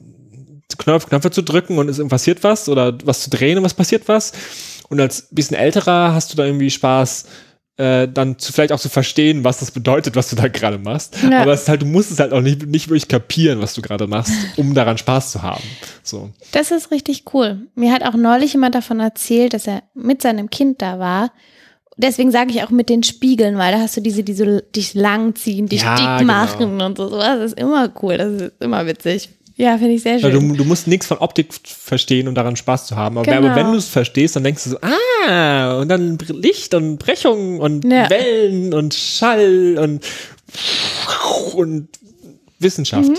Knopf, 0.78 1.08
Knöpfe 1.08 1.32
zu 1.32 1.42
drücken 1.42 1.80
und 1.80 1.90
es 1.90 2.06
passiert 2.08 2.44
was 2.44 2.70
oder 2.70 2.96
was 3.04 3.22
zu 3.22 3.32
drehen 3.32 3.58
und 3.58 3.64
was 3.64 3.74
passiert 3.74 4.08
was. 4.08 4.32
Und 4.90 5.00
als 5.02 5.28
bisschen 5.32 5.58
älterer 5.58 6.14
hast 6.14 6.32
du 6.34 6.38
da 6.38 6.46
irgendwie 6.46 6.70
Spaß, 6.70 7.26
äh, 7.78 8.08
dann 8.08 8.40
zu, 8.40 8.54
vielleicht 8.54 8.72
auch 8.72 8.80
zu 8.80 8.88
verstehen, 8.90 9.44
was 9.44 9.60
das 9.60 9.72
bedeutet, 9.72 10.16
was 10.16 10.30
du 10.30 10.36
da 10.36 10.48
gerade 10.48 10.78
machst. 10.78 11.18
Ja. 11.30 11.42
Aber 11.42 11.54
es 11.54 11.64
ist 11.64 11.70
halt, 11.70 11.82
du 11.82 11.86
musst 11.86 12.12
es 12.12 12.20
halt 12.20 12.32
auch 12.32 12.42
nicht, 12.42 12.66
nicht 12.68 12.88
wirklich 12.88 13.08
kapieren, 13.08 13.62
was 13.62 13.74
du 13.74 13.82
gerade 13.82 14.08
machst, 14.08 14.32
um 14.56 14.74
daran 14.74 14.98
Spaß 14.98 15.32
zu 15.32 15.42
haben. 15.42 15.64
So. 16.02 16.30
Das 16.52 16.72
ist 16.72 16.92
richtig 16.92 17.26
cool. 17.34 17.68
Mir 17.76 17.92
hat 17.92 18.04
auch 18.04 18.14
neulich 18.16 18.54
jemand 18.54 18.76
davon 18.76 19.00
erzählt, 19.00 19.54
dass 19.54 19.68
er 19.68 19.84
mit 19.94 20.22
seinem 20.22 20.50
Kind 20.50 20.82
da 20.82 21.00
war. 21.00 21.32
Deswegen 21.98 22.32
sage 22.32 22.52
ich 22.52 22.62
auch 22.64 22.72
mit 22.72 22.90
den 22.90 23.04
Spiegeln, 23.04 23.58
weil 23.58 23.72
da 23.74 23.80
hast 23.80 23.96
du 23.96 24.02
diese, 24.02 24.24
die 24.24 24.34
so 24.34 24.60
dich 24.60 24.94
langziehen, 24.94 25.68
dich 25.68 25.84
Ja, 25.84 25.96
dick 25.96 26.20
genau. 26.20 26.34
machen 26.34 26.82
und 26.82 26.98
so. 26.98 27.10
Das 27.10 27.40
ist 27.40 27.60
immer 27.60 27.90
cool, 28.02 28.18
das 28.18 28.42
ist 28.42 28.52
immer 28.60 28.86
witzig. 28.86 29.30
Ja, 29.58 29.78
finde 29.78 29.94
ich 29.94 30.04
sehr 30.04 30.20
schön. 30.20 30.32
du, 30.32 30.56
du 30.56 30.66
musst 30.66 30.86
nichts 30.88 31.08
von 31.08 31.18
Optik 31.20 31.54
verstehen, 31.64 32.28
um 32.28 32.36
daran 32.36 32.56
Spaß 32.58 32.88
zu 32.88 32.96
haben. 32.98 33.18
Aber, 33.18 33.26
Genau. 33.26 33.48
aber 33.48 33.56
wenn 33.56 33.72
du 33.72 33.78
es 33.78 33.88
verstehst, 33.88 34.36
dann 34.36 34.44
denkst 34.44 34.66
du 34.66 34.72
so, 34.72 34.78
ah, 34.82 35.80
und 35.80 35.88
dann 35.88 36.18
Licht 36.18 36.74
und 36.74 36.98
Brechung 36.98 37.60
und 37.60 37.86
Ja. 37.86 38.10
Wellen 38.10 38.74
und 38.74 38.94
Schall 38.94 39.78
und, 39.80 40.04
und 41.56 41.88
Wissenschaft. 42.60 43.10
Mhm. 43.10 43.18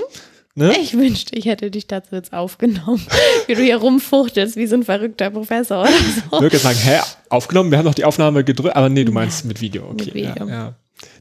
Ne? 0.59 0.75
Ich 0.81 0.97
wünschte, 0.97 1.37
ich 1.37 1.45
hätte 1.45 1.71
dich 1.71 1.87
dazu 1.87 2.15
jetzt 2.15 2.33
aufgenommen, 2.33 3.05
wie 3.47 3.55
du 3.55 3.63
hier 3.63 3.77
rumfuchtelst 3.77 4.57
wie 4.57 4.67
so 4.67 4.77
ein 4.77 4.85
verrückter 4.85 5.31
Professor 5.31 5.83
oder 5.83 5.91
Ich 5.91 6.23
so. 6.31 6.41
würde 6.41 6.57
jetzt 6.57 6.63
sagen, 6.63 6.79
hä, 6.79 6.99
aufgenommen, 7.29 7.71
wir 7.71 7.77
haben 7.79 7.85
doch 7.85 7.95
die 7.95 8.05
Aufnahme 8.07 8.43
gedrückt, 8.43 8.75
aber 8.75 8.89
nee, 8.89 9.05
du 9.05 9.13
meinst 9.13 9.45
mit 9.45 9.61
Video, 9.61 9.85
okay. 9.85 10.05
Mit 10.07 10.15
Video. 10.15 10.35
Ja, 10.39 10.47
ja. 10.49 10.75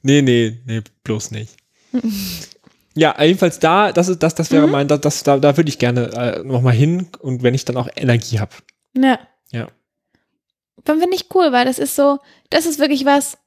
Nee, 0.03 0.21
nee, 0.21 0.57
nee, 0.65 0.81
bloß 1.03 1.31
nicht. 1.31 1.51
ja, 2.95 3.15
jedenfalls 3.21 3.59
da, 3.59 3.91
das 3.91 4.07
ist, 4.07 4.23
das, 4.23 4.35
das 4.35 4.49
Mhm. 4.51 4.55
wäre 4.55 4.67
mein, 4.67 4.87
das, 4.87 5.01
das, 5.01 5.23
da, 5.23 5.37
da 5.37 5.55
würde 5.57 5.69
ich 5.69 5.79
gerne 5.79 6.11
äh, 6.13 6.43
nochmal 6.43 6.73
hin 6.73 7.07
und 7.19 7.43
wenn 7.43 7.53
ich 7.53 7.65
dann 7.65 7.77
auch 7.77 7.89
Energie 7.95 8.39
habe. 8.39 8.51
Ja. 8.97 9.19
Ja. 9.51 9.67
Dann 10.83 10.99
finde 10.99 11.15
ich 11.15 11.27
cool, 11.33 11.51
weil 11.51 11.65
das 11.65 11.79
ist 11.79 11.95
so, 11.95 12.19
das 12.49 12.65
ist 12.65 12.79
wirklich 12.79 13.05
was, 13.05 13.37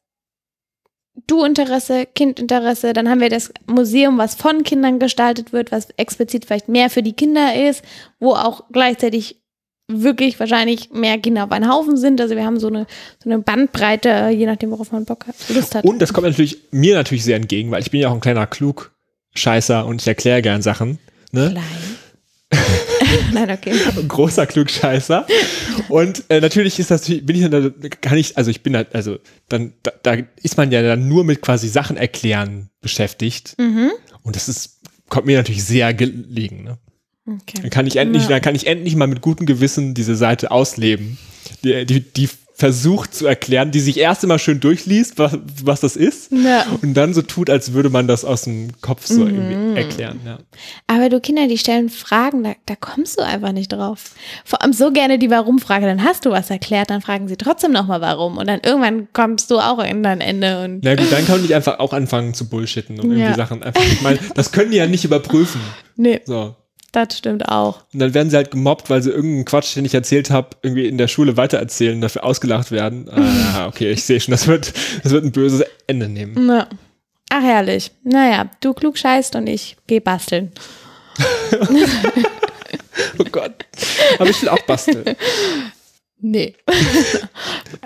du 1.26 1.44
Interesse, 1.44 2.06
Kind 2.06 2.38
Interesse, 2.38 2.92
dann 2.92 3.08
haben 3.08 3.20
wir 3.20 3.28
das 3.28 3.52
Museum, 3.66 4.18
was 4.18 4.34
von 4.34 4.62
Kindern 4.62 4.98
gestaltet 4.98 5.52
wird, 5.52 5.72
was 5.72 5.88
explizit 5.96 6.44
vielleicht 6.44 6.68
mehr 6.68 6.90
für 6.90 7.02
die 7.02 7.12
Kinder 7.12 7.54
ist, 7.68 7.82
wo 8.20 8.34
auch 8.34 8.64
gleichzeitig 8.72 9.40
wirklich 9.90 10.38
wahrscheinlich 10.38 10.90
mehr 10.90 11.18
Kinder 11.18 11.44
auf 11.44 11.50
einen 11.50 11.70
Haufen 11.70 11.96
sind. 11.96 12.20
Also 12.20 12.36
wir 12.36 12.44
haben 12.44 12.60
so 12.60 12.68
eine, 12.68 12.86
so 13.22 13.30
eine 13.30 13.38
Bandbreite, 13.38 14.28
je 14.28 14.46
nachdem, 14.46 14.70
worauf 14.70 14.92
man 14.92 15.06
Bock 15.06 15.26
hat, 15.26 15.34
Lust 15.48 15.74
hat. 15.74 15.84
Und 15.84 16.00
das 16.00 16.12
kommt 16.12 16.26
natürlich 16.26 16.58
mir 16.70 16.94
natürlich 16.94 17.24
sehr 17.24 17.36
entgegen, 17.36 17.70
weil 17.70 17.80
ich 17.82 17.90
bin 17.90 18.00
ja 18.00 18.10
auch 18.10 18.14
ein 18.14 18.20
kleiner 18.20 18.46
Klugscheißer 19.38 19.86
und 19.86 20.00
ich 20.02 20.08
erkläre 20.08 20.42
gern 20.42 20.62
Sachen. 20.62 20.98
Ne? 21.30 21.50
Klein. 21.52 21.64
Nein, 23.32 23.50
okay. 23.50 23.72
Großer 24.08 24.46
Klugscheißer. 24.46 25.26
Und 25.88 26.24
äh, 26.28 26.40
natürlich 26.40 26.78
ist 26.78 26.90
das, 26.90 27.06
bin 27.06 27.36
ich 27.36 27.48
dann, 27.48 27.72
kann 28.00 28.18
ich, 28.18 28.36
also 28.36 28.50
ich 28.50 28.62
bin 28.62 28.74
halt, 28.74 28.94
also 28.94 29.18
dann, 29.48 29.74
da, 29.82 29.92
da 30.02 30.16
ist 30.42 30.56
man 30.56 30.72
ja 30.72 30.82
dann 30.82 31.08
nur 31.08 31.24
mit 31.24 31.40
quasi 31.40 31.68
Sachen 31.68 31.96
erklären 31.96 32.70
beschäftigt. 32.80 33.54
Mhm. 33.58 33.92
Und 34.22 34.34
das 34.34 34.48
ist, 34.48 34.80
kommt 35.08 35.26
mir 35.26 35.36
natürlich 35.38 35.64
sehr 35.64 35.94
gelegen. 35.94 36.64
Ne? 36.64 36.78
Dann 37.24 37.40
okay. 37.42 37.68
kann 37.70 37.86
ich 37.86 37.96
endlich, 37.96 38.24
Ja. 38.24 38.30
dann 38.30 38.42
kann 38.42 38.54
ich 38.54 38.66
endlich 38.66 38.96
mal 38.96 39.06
mit 39.06 39.20
gutem 39.20 39.46
Gewissen 39.46 39.94
diese 39.94 40.16
Seite 40.16 40.50
ausleben, 40.50 41.16
die, 41.62 41.86
die, 41.86 42.00
die 42.00 42.28
versucht 42.58 43.14
zu 43.14 43.24
erklären, 43.28 43.70
die 43.70 43.78
sich 43.78 43.98
erst 43.98 44.24
immer 44.24 44.38
schön 44.40 44.58
durchliest, 44.58 45.16
was, 45.16 45.38
was 45.62 45.78
das 45.80 45.94
ist. 45.94 46.32
Ja. 46.32 46.66
Und 46.82 46.94
dann 46.94 47.14
so 47.14 47.22
tut, 47.22 47.48
als 47.50 47.72
würde 47.72 47.88
man 47.88 48.08
das 48.08 48.24
aus 48.24 48.42
dem 48.42 48.70
Kopf 48.80 49.06
so 49.06 49.20
Mhm. 49.24 49.28
irgendwie 49.52 49.80
erklären. 49.80 50.20
Ja. 50.26 50.38
Aber 50.88 51.08
du 51.08 51.20
Kinder, 51.20 51.46
die 51.46 51.56
stellen 51.56 51.88
Fragen, 51.88 52.42
da, 52.42 52.54
da 52.66 52.74
kommst 52.74 53.20
du 53.20 53.24
einfach 53.24 53.52
nicht 53.52 53.68
drauf. 53.72 54.10
Vor 54.44 54.60
allem 54.60 54.72
so 54.72 54.90
gerne 54.90 55.20
die 55.20 55.30
Warum-Frage, 55.30 55.86
dann 55.86 56.02
hast 56.02 56.26
du 56.26 56.30
was 56.30 56.50
erklärt, 56.50 56.90
dann 56.90 57.00
fragen 57.00 57.28
sie 57.28 57.36
trotzdem 57.36 57.70
nochmal 57.70 58.00
Warum. 58.00 58.38
Und 58.38 58.48
dann 58.48 58.58
irgendwann 58.64 59.06
kommst 59.12 59.52
du 59.52 59.58
auch 59.60 59.78
in 59.78 60.02
dein 60.02 60.20
Ende 60.20 60.64
und 60.64 60.80
Na 60.82 60.96
gut, 60.96 61.12
dann 61.12 61.24
kann 61.26 61.44
ich 61.44 61.54
einfach 61.54 61.78
auch 61.78 61.92
anfangen 61.92 62.34
zu 62.34 62.48
bullshitten 62.48 62.98
und 62.98 63.12
irgendwie. 63.12 63.36
Sachen 63.36 63.62
einfach. 63.62 63.82
Ich 63.84 64.02
meine, 64.02 64.18
das 64.34 64.50
können 64.50 64.72
die 64.72 64.78
ja 64.78 64.86
nicht 64.88 65.04
überprüfen. 65.04 65.60
nee, 65.94 66.20
So. 66.24 66.56
Das 66.92 67.18
stimmt 67.18 67.48
auch. 67.48 67.82
Und 67.92 68.00
dann 68.00 68.14
werden 68.14 68.30
sie 68.30 68.36
halt 68.36 68.50
gemobbt, 68.50 68.90
weil 68.90 69.02
sie 69.02 69.10
irgendeinen 69.10 69.44
Quatsch, 69.44 69.76
den 69.76 69.84
ich 69.84 69.94
erzählt 69.94 70.30
habe, 70.30 70.50
irgendwie 70.62 70.86
in 70.86 70.98
der 70.98 71.08
Schule 71.08 71.36
weitererzählen 71.36 71.96
und 71.96 72.00
dafür 72.00 72.24
ausgelacht 72.24 72.70
werden. 72.70 73.08
Ah, 73.10 73.66
okay, 73.68 73.90
ich 73.90 74.04
sehe 74.04 74.20
schon, 74.20 74.32
das 74.32 74.46
wird, 74.46 74.72
das 75.02 75.12
wird 75.12 75.24
ein 75.24 75.32
böses 75.32 75.64
Ende 75.86 76.08
nehmen. 76.08 76.48
Ja. 76.48 76.68
Ach 77.30 77.42
herrlich. 77.42 77.90
Naja, 78.04 78.48
du 78.60 78.72
klug 78.72 78.96
scheißt 78.96 79.36
und 79.36 79.46
ich 79.48 79.76
geh 79.86 80.00
basteln. 80.00 80.52
Oh 83.18 83.24
Gott. 83.30 83.52
Aber 84.18 84.30
ich 84.30 84.42
will 84.42 84.48
auch 84.48 84.62
basteln. 84.62 85.04
Nee. 86.20 86.56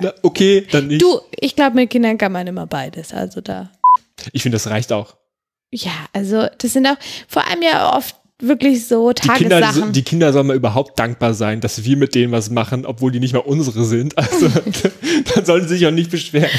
Na, 0.00 0.10
okay, 0.22 0.66
dann 0.70 0.86
nicht. 0.86 1.02
Du, 1.02 1.20
ich 1.38 1.54
glaube, 1.54 1.76
mit 1.76 1.90
Kindern 1.90 2.16
kann 2.16 2.32
man 2.32 2.46
immer 2.46 2.66
beides. 2.66 3.12
Also 3.12 3.42
da. 3.42 3.70
Ich 4.32 4.42
finde, 4.42 4.56
das 4.56 4.68
reicht 4.68 4.90
auch. 4.90 5.16
Ja, 5.70 5.92
also 6.14 6.46
das 6.56 6.72
sind 6.72 6.86
auch 6.86 6.96
vor 7.28 7.46
allem 7.46 7.60
ja 7.60 7.94
oft 7.94 8.16
wirklich 8.42 8.86
so 8.86 9.12
Die 9.12 9.28
Kinder, 9.28 9.60
Tagessachen. 9.60 9.92
die 9.92 10.02
Kinder 10.02 10.32
sollen 10.32 10.48
mal 10.48 10.56
überhaupt 10.56 10.98
dankbar 10.98 11.34
sein, 11.34 11.60
dass 11.60 11.84
wir 11.84 11.96
mit 11.96 12.14
denen 12.14 12.32
was 12.32 12.50
machen, 12.50 12.84
obwohl 12.84 13.12
die 13.12 13.20
nicht 13.20 13.32
mal 13.32 13.40
unsere 13.40 13.84
sind. 13.84 14.14
Also, 14.22 14.48
dann 15.34 15.44
sollen 15.44 15.62
sie 15.68 15.76
sich 15.76 15.86
auch 15.86 15.90
nicht 15.90 16.10
beschweren. 16.10 16.50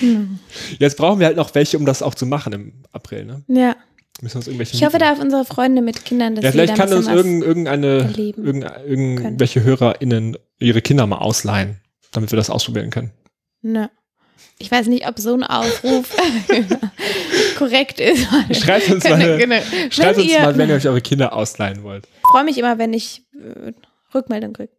Hm. 0.00 0.38
Jetzt 0.78 0.96
brauchen 0.96 1.20
wir 1.20 1.26
halt 1.26 1.36
noch 1.36 1.54
welche, 1.54 1.78
um 1.78 1.86
das 1.86 2.02
auch 2.02 2.14
zu 2.14 2.26
machen 2.26 2.52
im 2.52 2.72
April, 2.92 3.24
ne? 3.24 3.42
ja. 3.48 3.76
Müssen 4.20 4.38
uns 4.38 4.48
irgendwelche 4.48 4.74
Ich 4.76 4.84
hoffe 4.84 4.98
da 4.98 5.12
auf 5.12 5.20
unsere 5.20 5.44
Freunde 5.44 5.80
mit 5.80 6.04
Kindern, 6.04 6.34
dass 6.34 6.42
Ja, 6.44 6.50
sie 6.50 6.58
vielleicht 6.58 6.74
kann 6.74 6.92
uns 6.92 7.06
irgend, 7.06 7.44
irgendeine, 7.44 7.98
erleben 7.98 8.44
irgend, 8.44 8.66
irgendwelche 8.84 9.62
HörerInnen 9.62 10.36
ihre 10.58 10.82
Kinder 10.82 11.06
mal 11.06 11.18
ausleihen, 11.18 11.76
damit 12.10 12.32
wir 12.32 12.36
das 12.36 12.50
ausprobieren 12.50 12.90
können. 12.90 13.12
Ne. 13.62 13.90
Ich 14.58 14.70
weiß 14.70 14.86
nicht, 14.88 15.06
ob 15.06 15.18
so 15.18 15.34
ein 15.34 15.44
Aufruf 15.44 16.14
korrekt 17.58 18.00
ist. 18.00 18.26
Schreibt 18.60 18.90
uns 18.90 19.04
Genau, 19.04 19.16
mal, 19.16 19.38
genau. 19.38 19.56
schreibt 19.90 20.16
Wenn 20.16 20.24
uns 20.24 20.32
ihr- 20.32 20.40
mal, 20.40 20.58
wenn 20.58 20.68
ihr 20.68 20.76
euch 20.76 20.86
eure 20.88 21.00
Kinder 21.00 21.32
ausleihen 21.32 21.82
wollt. 21.82 22.06
Ich 22.22 22.28
freue 22.30 22.44
mich 22.44 22.58
immer, 22.58 22.78
wenn 22.78 22.92
ich 22.92 23.22
äh, 23.34 23.72
Rückmeldung 24.14 24.52
kriege. 24.54 24.70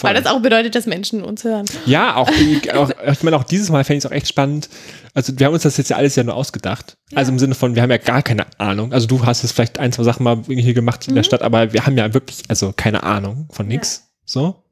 Weil 0.00 0.14
das 0.14 0.26
auch 0.26 0.40
bedeutet, 0.40 0.74
dass 0.74 0.86
Menschen 0.86 1.22
uns 1.22 1.42
hören. 1.44 1.66
Ja, 1.86 2.16
auch, 2.16 2.28
auch 2.74 2.90
ich 3.12 3.22
meine, 3.22 3.36
auch 3.36 3.44
dieses 3.44 3.68
Mal 3.68 3.82
fände 3.84 3.98
ich 3.98 4.04
es 4.04 4.10
auch 4.10 4.14
echt 4.14 4.28
spannend. 4.28 4.68
Also 5.12 5.36
wir 5.38 5.46
haben 5.46 5.54
uns 5.54 5.64
das 5.64 5.76
jetzt 5.76 5.90
ja 5.90 5.96
alles 5.96 6.14
ja 6.16 6.22
nur 6.22 6.34
ausgedacht. 6.36 6.96
Also 7.14 7.32
im 7.32 7.38
Sinne 7.40 7.54
von, 7.56 7.74
wir 7.74 7.82
haben 7.82 7.90
ja 7.90 7.96
gar 7.98 8.22
keine 8.22 8.46
Ahnung. 8.58 8.92
Also 8.92 9.06
du 9.08 9.24
hast 9.26 9.42
jetzt 9.42 9.52
vielleicht 9.52 9.78
ein, 9.80 9.92
zwei 9.92 10.04
Sachen 10.04 10.22
mal 10.22 10.40
hier 10.46 10.72
gemacht 10.74 11.08
in 11.08 11.14
der 11.16 11.24
Stadt, 11.24 11.42
aber 11.42 11.72
wir 11.72 11.84
haben 11.84 11.98
ja 11.98 12.14
wirklich, 12.14 12.42
also 12.48 12.72
keine 12.76 13.02
Ahnung 13.02 13.48
von 13.50 13.66
nix. 13.66 14.08
So. 14.24 14.62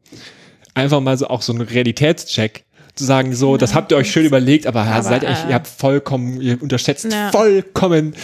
Einfach 0.74 1.00
mal 1.00 1.18
so 1.18 1.26
auch 1.26 1.42
so 1.42 1.52
einen 1.52 1.62
Realitätscheck 1.62 2.64
sagen, 3.04 3.34
so, 3.34 3.56
das 3.56 3.74
habt 3.74 3.92
ihr 3.92 3.96
euch 3.98 4.10
schön 4.10 4.24
überlegt, 4.26 4.66
aber, 4.66 4.82
Aber, 4.82 5.02
seid 5.02 5.24
euch, 5.24 5.44
äh, 5.44 5.48
ihr 5.48 5.54
habt 5.54 5.66
vollkommen, 5.66 6.40
ihr 6.40 6.60
unterschätzt 6.62 7.12
Ja. 7.12 7.30
vollkommen, 7.30 8.14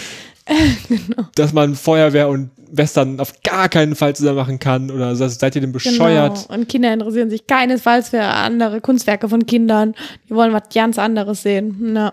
dass 1.37 1.53
man 1.53 1.75
Feuerwehr 1.75 2.29
und 2.29 2.51
Western 2.71 3.21
auf 3.21 3.33
gar 3.43 3.69
keinen 3.69 3.95
Fall 3.95 4.15
zusammen 4.17 4.37
machen 4.37 4.59
kann 4.59 4.91
oder 4.91 5.15
seid 5.15 5.55
ihr 5.55 5.61
denn 5.61 5.73
bescheuert? 5.73 6.47
Genau. 6.49 6.55
Und 6.59 6.69
Kinder 6.69 6.93
interessieren 6.93 7.31
sich 7.31 7.47
keinesfalls 7.47 8.11
für 8.11 8.23
andere 8.23 8.81
Kunstwerke 8.81 9.29
von 9.29 9.47
Kindern. 9.47 9.95
Die 10.29 10.35
wollen 10.35 10.53
was 10.53 10.65
ganz 10.75 10.99
anderes 10.99 11.43
sehen. 11.43 11.77
Na. 11.81 12.13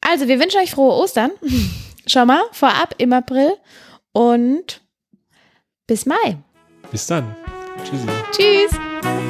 Also, 0.00 0.26
wir 0.26 0.40
wünschen 0.40 0.60
euch 0.60 0.72
frohe 0.72 0.92
Ostern. 0.94 1.30
Schon 2.06 2.26
mal 2.26 2.42
vorab 2.50 2.94
im 2.98 3.12
April. 3.12 3.52
Und 4.12 4.82
bis 5.86 6.04
Mai. 6.04 6.36
Bis 6.90 7.06
dann. 7.06 7.34
Tschüssi. 7.84 8.06
Tschüss. 8.32 9.21